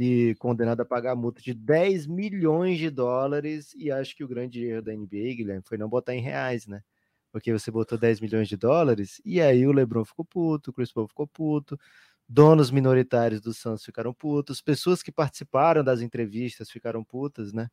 e 0.00 0.34
condenado 0.38 0.80
a 0.80 0.84
pagar 0.84 1.12
a 1.12 1.16
multa 1.16 1.40
de 1.40 1.54
10 1.54 2.06
milhões 2.06 2.78
de 2.78 2.90
dólares. 2.90 3.72
E 3.76 3.90
acho 3.90 4.16
que 4.16 4.24
o 4.24 4.28
grande 4.28 4.64
erro 4.64 4.82
da 4.82 4.92
NBA, 4.92 5.34
Guilherme, 5.36 5.62
foi 5.64 5.78
não 5.78 5.88
botar 5.88 6.14
em 6.14 6.20
reais, 6.20 6.66
né? 6.66 6.82
Porque 7.30 7.52
você 7.52 7.70
botou 7.70 7.98
10 7.98 8.20
milhões 8.20 8.48
de 8.48 8.56
dólares 8.56 9.20
e 9.24 9.40
aí 9.40 9.66
o 9.66 9.72
LeBron 9.72 10.04
ficou 10.04 10.24
puto, 10.24 10.70
o 10.70 10.72
Chris 10.72 10.92
Paul 10.92 11.06
ficou 11.06 11.26
puto, 11.26 11.78
donos 12.28 12.70
minoritários 12.70 13.40
do 13.40 13.54
Santos 13.54 13.84
ficaram 13.84 14.12
putos, 14.12 14.60
pessoas 14.60 15.02
que 15.02 15.12
participaram 15.12 15.84
das 15.84 16.00
entrevistas 16.00 16.70
ficaram 16.70 17.04
putas, 17.04 17.52
né? 17.52 17.68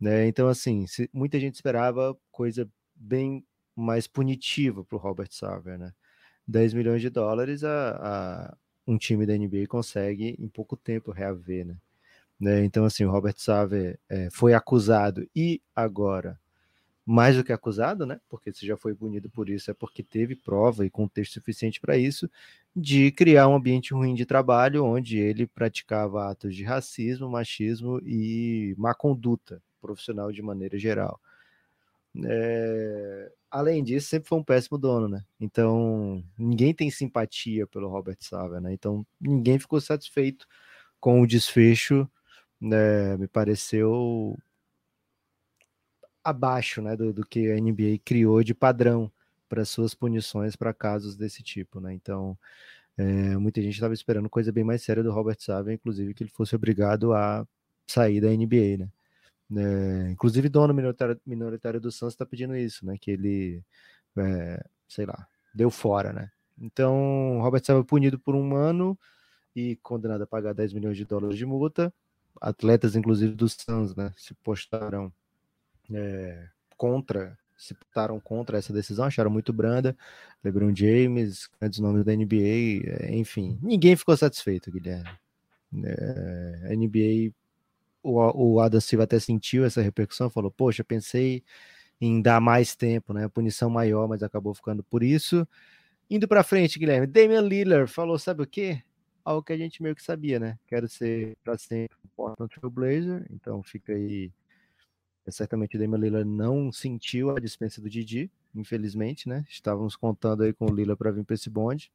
né? 0.00 0.26
Então, 0.26 0.48
assim, 0.48 0.86
se, 0.86 1.08
muita 1.12 1.38
gente 1.38 1.54
esperava 1.54 2.16
coisa 2.30 2.68
bem 2.94 3.44
mais 3.76 4.06
punitiva 4.06 4.84
para 4.84 4.96
o 4.96 5.00
Robert 5.00 5.28
Sarver, 5.30 5.78
né? 5.78 5.92
10 6.46 6.74
milhões 6.74 7.00
de 7.00 7.08
dólares 7.10 7.62
a, 7.64 7.90
a, 8.50 8.56
um 8.86 8.98
time 8.98 9.24
da 9.24 9.36
NBA 9.36 9.66
consegue 9.68 10.36
em 10.38 10.48
pouco 10.48 10.76
tempo 10.76 11.12
reaver, 11.12 11.66
né? 11.66 11.76
né? 12.40 12.64
Então, 12.64 12.84
assim, 12.84 13.04
o 13.04 13.10
Robert 13.10 13.36
Sarver 13.38 13.98
é, 14.08 14.28
foi 14.30 14.54
acusado 14.54 15.26
e 15.34 15.62
agora 15.74 16.40
mais 17.04 17.36
do 17.36 17.44
que 17.44 17.52
acusado, 17.52 18.06
né? 18.06 18.20
Porque 18.28 18.52
se 18.52 18.66
já 18.66 18.76
foi 18.76 18.94
punido 18.94 19.28
por 19.28 19.48
isso 19.48 19.70
é 19.70 19.74
porque 19.74 20.02
teve 20.02 20.36
prova 20.36 20.86
e 20.86 20.90
contexto 20.90 21.34
suficiente 21.34 21.80
para 21.80 21.96
isso, 21.96 22.30
de 22.74 23.10
criar 23.12 23.48
um 23.48 23.56
ambiente 23.56 23.92
ruim 23.92 24.14
de 24.14 24.24
trabalho 24.24 24.84
onde 24.84 25.18
ele 25.18 25.46
praticava 25.46 26.30
atos 26.30 26.54
de 26.54 26.64
racismo, 26.64 27.28
machismo 27.28 28.00
e 28.04 28.74
má 28.78 28.94
conduta 28.94 29.60
profissional 29.80 30.30
de 30.30 30.42
maneira 30.42 30.78
geral. 30.78 31.20
É... 32.24 33.32
Além 33.50 33.84
disso, 33.84 34.08
sempre 34.08 34.28
foi 34.28 34.38
um 34.38 34.44
péssimo 34.44 34.78
dono, 34.78 35.08
né? 35.08 35.22
Então, 35.38 36.24
ninguém 36.38 36.72
tem 36.72 36.90
simpatia 36.90 37.66
pelo 37.66 37.88
Robert 37.88 38.16
Sava, 38.20 38.60
né? 38.60 38.72
Então, 38.72 39.06
ninguém 39.20 39.58
ficou 39.58 39.80
satisfeito 39.80 40.46
com 40.98 41.20
o 41.20 41.26
desfecho, 41.26 42.08
né? 42.60 43.16
Me 43.18 43.28
pareceu 43.28 44.38
abaixo 46.24 46.82
né, 46.82 46.96
do, 46.96 47.12
do 47.12 47.26
que 47.26 47.50
a 47.50 47.56
NBA 47.60 47.98
criou 48.04 48.42
de 48.42 48.54
padrão 48.54 49.10
para 49.48 49.64
suas 49.64 49.94
punições 49.94 50.56
para 50.56 50.72
casos 50.74 51.16
desse 51.16 51.42
tipo. 51.42 51.80
Né? 51.80 51.94
Então, 51.94 52.38
É, 52.96 53.36
muita 53.38 53.60
gente 53.62 53.74
estava 53.74 53.94
esperando 53.94 54.28
coisa 54.30 54.52
bem 54.52 54.64
mais 54.64 54.82
séria 54.82 55.02
do 55.02 55.12
Robert 55.12 55.36
Sava, 55.40 55.72
inclusive 55.72 56.14
que 56.14 56.22
ele 56.24 56.30
fosse 56.30 56.54
obrigado 56.54 57.12
a 57.14 57.46
sair 57.86 58.20
da 58.20 58.28
NBA, 58.30 58.78
né? 58.78 58.88
É, 59.54 60.10
inclusive, 60.12 60.48
dono 60.48 60.72
minoritário, 60.74 61.20
minoritário 61.26 61.80
do 61.80 61.90
Suns 61.92 62.14
está 62.14 62.24
pedindo 62.26 62.56
isso, 62.56 62.86
né? 62.86 62.96
Que 62.98 63.10
ele, 63.12 63.62
é, 64.18 64.64
sei 64.88 65.06
lá, 65.06 65.26
deu 65.54 65.70
fora, 65.70 66.12
né? 66.12 66.30
Então, 66.60 67.40
Robert 67.42 67.64
Sava 67.64 67.84
punido 67.84 68.18
por 68.18 68.34
um 68.34 68.54
ano 68.56 68.98
e 69.56 69.76
condenado 69.76 70.22
a 70.24 70.26
pagar 70.26 70.54
10 70.54 70.72
milhões 70.72 70.96
de 70.96 71.04
dólares 71.04 71.36
de 71.38 71.46
multa. 71.46 71.92
Atletas, 72.40 72.96
inclusive 72.96 73.34
do 73.34 73.48
Suns, 73.48 73.94
né? 73.96 74.12
Se 74.16 74.34
postaram 74.36 75.12
é, 75.94 76.48
contra, 76.76 77.38
se 77.56 77.74
postaram 77.74 78.18
contra 78.20 78.58
essa 78.58 78.72
decisão, 78.72 79.04
acharam 79.04 79.30
muito 79.30 79.52
branda. 79.52 79.96
LeBron 80.44 80.74
James, 80.74 81.48
grandes 81.60 81.78
nomes 81.78 82.04
da 82.04 82.14
NBA, 82.14 83.04
é, 83.04 83.14
enfim, 83.14 83.58
ninguém 83.62 83.96
ficou 83.96 84.16
satisfeito, 84.16 84.70
Guilherme. 84.70 85.10
É, 85.84 86.68
a 86.70 86.76
NBA 86.76 87.32
o, 88.02 88.54
o 88.54 88.60
Adam 88.60 88.80
Silva 88.80 89.04
até 89.04 89.18
sentiu 89.18 89.64
essa 89.64 89.80
repercussão, 89.80 90.28
falou: 90.28 90.50
Poxa, 90.50 90.82
pensei 90.82 91.42
em 92.00 92.20
dar 92.20 92.40
mais 92.40 92.74
tempo, 92.74 93.12
né? 93.12 93.28
Punição 93.28 93.70
maior, 93.70 94.08
mas 94.08 94.22
acabou 94.22 94.54
ficando 94.54 94.82
por 94.82 95.02
isso. 95.02 95.46
Indo 96.10 96.26
para 96.28 96.42
frente, 96.42 96.78
Guilherme, 96.78 97.06
Damian 97.06 97.42
Lillard 97.42 97.90
falou: 97.90 98.18
Sabe 98.18 98.42
o 98.42 98.46
quê? 98.46 98.82
Algo 99.24 99.42
que 99.42 99.52
a 99.52 99.56
gente 99.56 99.82
meio 99.82 99.94
que 99.94 100.02
sabia, 100.02 100.40
né? 100.40 100.58
Quero 100.66 100.88
ser 100.88 101.36
para 101.44 101.56
sempre 101.56 101.96
um 102.04 102.08
Portland 102.16 102.52
Trail 102.52 102.70
Blazer, 102.70 103.26
então 103.30 103.62
fica 103.62 103.92
aí. 103.92 104.32
Certamente 105.28 105.76
o 105.76 105.78
Damian 105.78 105.98
Lillard 105.98 106.28
não 106.28 106.72
sentiu 106.72 107.30
a 107.30 107.38
dispensa 107.38 107.80
do 107.80 107.88
Didi, 107.88 108.30
infelizmente, 108.54 109.28
né? 109.28 109.44
Estávamos 109.48 109.94
contando 109.94 110.42
aí 110.42 110.52
com 110.52 110.66
o 110.66 110.74
Lillard 110.74 110.98
para 110.98 111.12
vir 111.12 111.24
para 111.24 111.34
esse 111.34 111.48
bonde, 111.48 111.92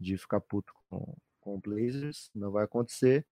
de 0.00 0.16
ficar 0.16 0.40
puto 0.40 0.74
com, 0.88 1.14
com 1.40 1.54
o 1.56 1.60
Blazers, 1.60 2.30
não 2.34 2.50
vai 2.50 2.64
acontecer. 2.64 3.26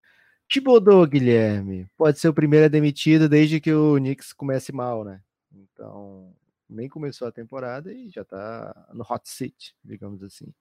Thibodeau, 0.49 1.07
Guilherme, 1.07 1.88
pode 1.97 2.18
ser 2.18 2.29
o 2.29 2.35
primeiro 2.35 2.66
a 2.66 2.68
demitido 2.68 3.27
desde 3.27 3.59
que 3.59 3.73
o 3.73 3.97
Knicks 3.97 4.35
comece 4.35 4.71
mal, 4.71 5.03
né? 5.03 5.23
Então, 5.51 6.35
nem 6.68 6.88
começou 6.88 7.27
a 7.27 7.33
temporada 7.33 7.92
e 7.92 8.11
já 8.11 8.25
tá 8.25 8.88
no 8.92 9.03
hot 9.03 9.29
seat, 9.29 9.75
digamos 9.83 10.23
assim. 10.23 10.53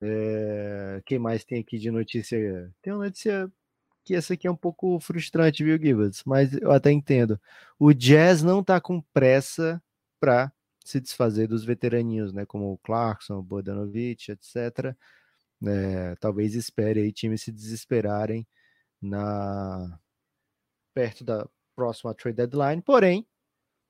É... 0.00 1.00
Quem 1.06 1.18
mais 1.18 1.44
tem 1.44 1.60
aqui 1.60 1.78
de 1.78 1.90
notícia? 1.90 2.72
Tem 2.82 2.92
uma 2.92 3.04
notícia 3.04 3.50
que 4.08 4.14
essa 4.14 4.32
aqui 4.32 4.46
é 4.46 4.50
um 4.50 4.56
pouco 4.56 4.98
frustrante, 5.00 5.62
viu, 5.62 5.76
Gibbons? 5.78 6.22
Mas 6.24 6.54
eu 6.54 6.72
até 6.72 6.90
entendo. 6.90 7.38
O 7.78 7.92
Jazz 7.92 8.42
não 8.42 8.64
tá 8.64 8.80
com 8.80 9.02
pressa 9.12 9.82
para 10.18 10.50
se 10.82 10.98
desfazer 10.98 11.46
dos 11.46 11.62
veteraninhos, 11.62 12.32
né? 12.32 12.46
Como 12.46 12.72
o 12.72 12.78
Clarkson, 12.78 13.34
o 13.34 13.42
Bodanovic, 13.42 14.32
etc. 14.32 14.96
É, 15.66 16.16
talvez 16.16 16.54
espere 16.54 17.00
aí 17.00 17.12
times 17.12 17.42
se 17.42 17.52
desesperarem 17.52 18.46
na 19.00 20.00
perto 20.94 21.22
da 21.22 21.46
próxima 21.76 22.14
trade 22.14 22.36
deadline, 22.38 22.80
porém 22.80 23.26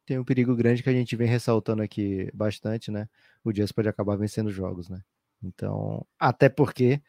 tem 0.04 0.18
um 0.18 0.24
perigo 0.24 0.56
grande 0.56 0.82
que 0.82 0.90
a 0.90 0.92
gente 0.92 1.14
vem 1.14 1.28
ressaltando 1.28 1.82
aqui 1.82 2.28
bastante, 2.34 2.90
né? 2.90 3.08
O 3.44 3.52
Jazz 3.52 3.70
pode 3.70 3.88
acabar 3.88 4.16
vencendo 4.16 4.50
jogos, 4.50 4.88
né? 4.88 5.00
Então, 5.40 6.04
até 6.18 6.48
porque 6.48 7.00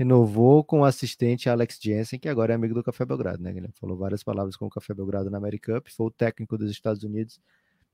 renovou 0.00 0.64
com 0.64 0.80
o 0.80 0.84
assistente 0.86 1.50
Alex 1.50 1.78
Jensen, 1.78 2.18
que 2.18 2.26
agora 2.26 2.54
é 2.54 2.56
amigo 2.56 2.72
do 2.72 2.82
Café 2.82 3.04
Belgrado, 3.04 3.42
né? 3.42 3.52
Ele 3.54 3.68
falou 3.78 3.98
várias 3.98 4.22
palavras 4.24 4.56
com 4.56 4.64
o 4.64 4.70
Café 4.70 4.94
Belgrado 4.94 5.28
na 5.28 5.36
America 5.36 5.74
Cup, 5.74 5.88
foi 5.90 6.06
o 6.06 6.10
técnico 6.10 6.56
dos 6.56 6.70
Estados 6.70 7.02
Unidos. 7.02 7.38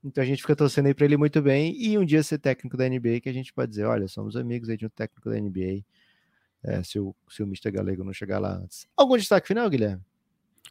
Então 0.01 0.23
a 0.23 0.25
gente 0.25 0.41
fica 0.41 0.55
torcendo 0.55 0.85
aí 0.85 0.93
para 0.93 1.03
ele 1.03 1.17
muito 1.17 1.41
bem 1.41 1.75
e 1.77 1.97
um 1.97 2.05
dia 2.05 2.23
ser 2.23 2.37
técnico 2.37 2.77
da 2.77 2.87
NBA 2.87 3.19
que 3.21 3.27
a 3.27 3.33
gente 3.33 3.51
pode 3.53 3.71
dizer, 3.71 3.83
olha, 3.83 4.07
somos 4.07 4.37
amigos 4.37 4.69
aí 4.69 4.77
de 4.77 4.85
um 4.85 4.89
técnico 4.89 5.29
da 5.29 5.37
NBA 5.37 5.83
é, 6.63 6.81
se, 6.81 6.97
o, 6.97 7.13
se 7.29 7.43
o 7.43 7.45
Mr. 7.45 7.71
Galego 7.71 8.05
não 8.05 8.13
chegar 8.13 8.39
lá 8.39 8.55
antes. 8.55 8.87
Algum 8.95 9.17
destaque 9.17 9.45
final, 9.45 9.69
Guilherme? 9.69 10.01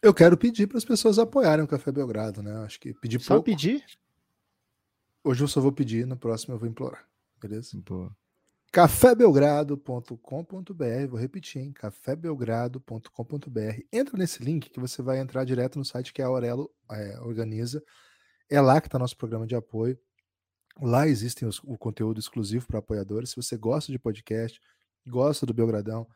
Eu 0.00 0.14
quero 0.14 0.38
pedir 0.38 0.66
para 0.66 0.78
as 0.78 0.86
pessoas 0.86 1.18
apoiarem 1.18 1.62
o 1.62 1.68
Café 1.68 1.92
Belgrado, 1.92 2.42
né? 2.42 2.64
Acho 2.64 2.80
que 2.80 2.94
pedir 2.94 3.20
só 3.20 3.34
pouco. 3.34 3.44
pedir? 3.44 3.84
Hoje 5.22 5.44
eu 5.44 5.48
só 5.48 5.60
vou 5.60 5.72
pedir, 5.72 6.06
no 6.06 6.16
próximo 6.16 6.54
eu 6.54 6.58
vou 6.58 6.68
implorar, 6.68 7.06
beleza? 7.38 7.78
Boa. 7.84 8.10
cafébelgrado.com.br, 8.76 11.08
vou 11.08 11.18
repetir, 11.18 11.62
hein? 11.62 11.72
cafébelgrado.com.br. 11.72 13.80
Entra 13.90 14.18
nesse 14.18 14.44
link 14.44 14.68
que 14.68 14.78
você 14.78 15.00
vai 15.00 15.18
entrar 15.18 15.44
direto 15.44 15.78
no 15.78 15.84
site 15.84 16.12
que 16.12 16.20
a 16.20 16.26
Aurelo 16.26 16.70
é, 16.90 17.18
organiza. 17.20 17.82
É 18.50 18.60
lá 18.60 18.78
que 18.78 18.88
está 18.88 18.98
nosso 18.98 19.16
programa 19.16 19.46
de 19.46 19.54
apoio. 19.54 19.98
Lá 20.78 21.08
existem 21.08 21.48
os, 21.48 21.58
o 21.64 21.78
conteúdo 21.78 22.20
exclusivo 22.20 22.66
para 22.66 22.80
apoiadores. 22.80 23.30
Se 23.30 23.36
você 23.36 23.56
gosta 23.56 23.90
de 23.90 23.98
podcast, 23.98 24.60
gosta 25.08 25.46
do 25.46 25.54
Belgradão, 25.54 26.06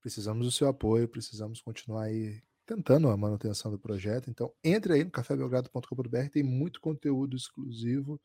precisamos 0.00 0.46
do 0.46 0.50
seu 0.50 0.68
apoio, 0.68 1.06
precisamos 1.06 1.60
continuar 1.60 2.04
aí 2.04 2.42
tentando 2.66 3.08
a 3.08 3.16
manutenção 3.16 3.70
do 3.70 3.78
projeto. 3.78 4.28
Então, 4.28 4.52
entre 4.62 4.92
aí 4.92 5.04
no 5.04 5.10
cafébelgrado.com.br, 5.10 6.28
tem 6.32 6.42
muito 6.42 6.80
conteúdo 6.80 7.36
exclusivo 7.36 8.20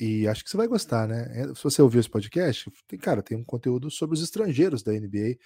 e 0.00 0.26
acho 0.26 0.42
que 0.42 0.50
você 0.50 0.56
vai 0.56 0.66
gostar, 0.66 1.06
né? 1.06 1.54
Se 1.54 1.62
você 1.62 1.82
ouviu 1.82 2.00
esse 2.00 2.08
podcast, 2.08 2.70
tem, 2.88 2.98
cara, 2.98 3.22
tem 3.22 3.36
um 3.36 3.44
conteúdo 3.44 3.90
sobre 3.90 4.14
os 4.16 4.22
estrangeiros 4.22 4.82
da 4.82 4.92
NBA, 4.92 5.36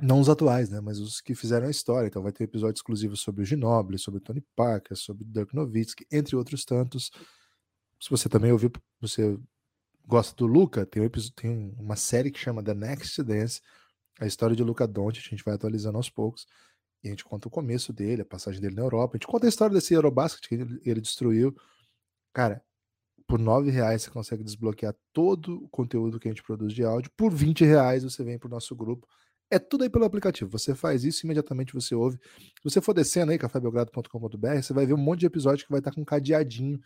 não 0.00 0.20
os 0.20 0.28
atuais, 0.28 0.68
né? 0.68 0.80
Mas 0.80 0.98
os 0.98 1.20
que 1.20 1.34
fizeram 1.34 1.66
a 1.66 1.70
história. 1.70 2.06
Então, 2.06 2.22
vai 2.22 2.32
ter 2.32 2.44
episódio 2.44 2.76
exclusivo 2.76 3.16
sobre 3.16 3.42
o 3.42 3.44
Ginobili, 3.44 3.98
sobre 3.98 4.18
o 4.18 4.20
Tony 4.22 4.44
Parker, 4.54 4.96
sobre 4.96 5.24
o 5.24 5.26
Dirk 5.26 5.54
Nowitzki, 5.54 6.06
entre 6.12 6.36
outros 6.36 6.64
tantos. 6.64 7.10
Se 7.98 8.10
você 8.10 8.28
também 8.28 8.52
ouviu, 8.52 8.70
você 9.00 9.38
gosta 10.06 10.34
do 10.36 10.46
Luca, 10.46 10.84
tem, 10.84 11.02
um 11.02 11.06
episódio, 11.06 11.34
tem 11.34 11.74
uma 11.78 11.96
série 11.96 12.30
que 12.30 12.38
chama 12.38 12.62
The 12.62 12.74
Next 12.74 13.22
Dance, 13.22 13.60
a 14.18 14.26
história 14.26 14.54
de 14.54 14.62
Luca 14.62 14.86
Doncic, 14.86 15.26
a 15.26 15.30
gente 15.30 15.44
vai 15.44 15.54
atualizando 15.54 15.96
aos 15.96 16.10
poucos, 16.10 16.46
e 17.02 17.08
a 17.08 17.10
gente 17.10 17.24
conta 17.24 17.48
o 17.48 17.50
começo 17.50 17.92
dele, 17.92 18.22
a 18.22 18.24
passagem 18.24 18.60
dele 18.60 18.74
na 18.74 18.82
Europa, 18.82 19.14
a 19.14 19.16
gente 19.16 19.26
conta 19.26 19.46
a 19.46 19.48
história 19.48 19.74
desse 19.74 19.94
Eurobasket 19.94 20.48
que 20.48 20.54
ele, 20.88 21.00
destruiu. 21.00 21.54
Cara, 22.32 22.62
por 23.26 23.38
nove 23.38 23.70
reais 23.70 24.02
você 24.02 24.10
consegue 24.10 24.44
desbloquear 24.44 24.94
todo 25.12 25.64
o 25.64 25.68
conteúdo 25.68 26.18
que 26.18 26.28
a 26.28 26.30
gente 26.30 26.42
produz 26.42 26.72
de 26.72 26.84
áudio, 26.84 27.10
por 27.16 27.32
20 27.32 27.64
reais 27.64 28.04
você 28.04 28.22
vem 28.24 28.38
para 28.38 28.48
o 28.48 28.50
nosso 28.50 28.74
grupo, 28.74 29.06
é 29.50 29.58
tudo 29.58 29.82
aí 29.82 29.90
pelo 29.90 30.04
aplicativo. 30.04 30.50
Você 30.50 30.74
faz 30.74 31.04
isso, 31.04 31.26
imediatamente 31.26 31.74
você 31.74 31.94
ouve. 31.94 32.18
Se 32.38 32.62
você 32.62 32.80
for 32.80 32.94
descendo 32.94 33.32
aí, 33.32 33.38
cafébelgrado.com.br, 33.38 34.62
você 34.62 34.72
vai 34.72 34.86
ver 34.86 34.94
um 34.94 34.98
monte 34.98 35.20
de 35.20 35.26
episódio 35.26 35.64
que 35.64 35.72
vai 35.72 35.80
estar 35.80 35.92
com 35.92 36.02
um 36.02 36.04
cadeadinho 36.04 36.80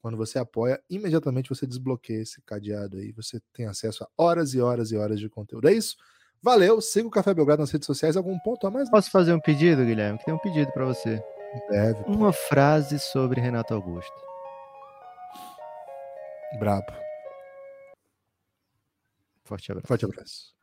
quando 0.00 0.16
você 0.16 0.38
apoia, 0.38 0.80
imediatamente 0.88 1.48
você 1.48 1.66
desbloqueia 1.66 2.22
esse 2.22 2.40
cadeado 2.42 2.96
aí. 2.96 3.12
Você 3.12 3.40
tem 3.52 3.66
acesso 3.66 4.04
a 4.04 4.08
horas 4.16 4.54
e 4.54 4.60
horas 4.60 4.92
e 4.92 4.96
horas 4.96 5.18
de 5.18 5.28
conteúdo. 5.28 5.68
É 5.68 5.72
isso? 5.72 5.96
Valeu, 6.42 6.80
siga 6.80 7.08
o 7.08 7.10
Café 7.10 7.34
Belgrado 7.34 7.60
nas 7.60 7.70
redes 7.70 7.86
sociais. 7.86 8.16
Algum 8.16 8.38
ponto 8.38 8.66
a 8.66 8.70
mais? 8.70 8.88
Posso 8.90 9.10
fazer 9.10 9.32
um 9.32 9.40
pedido, 9.40 9.84
Guilherme? 9.84 10.18
Que 10.18 10.24
tem 10.24 10.34
um 10.34 10.38
pedido 10.38 10.70
para 10.72 10.84
você. 10.84 11.22
Deve. 11.70 12.02
Uma 12.06 12.32
frase 12.32 12.98
sobre 12.98 13.40
Renato 13.40 13.74
Augusto. 13.74 14.12
Brabo. 16.58 16.92
Forte 19.44 19.72
abraço. 19.72 19.88
Forte 19.88 20.04
abraço. 20.04 20.57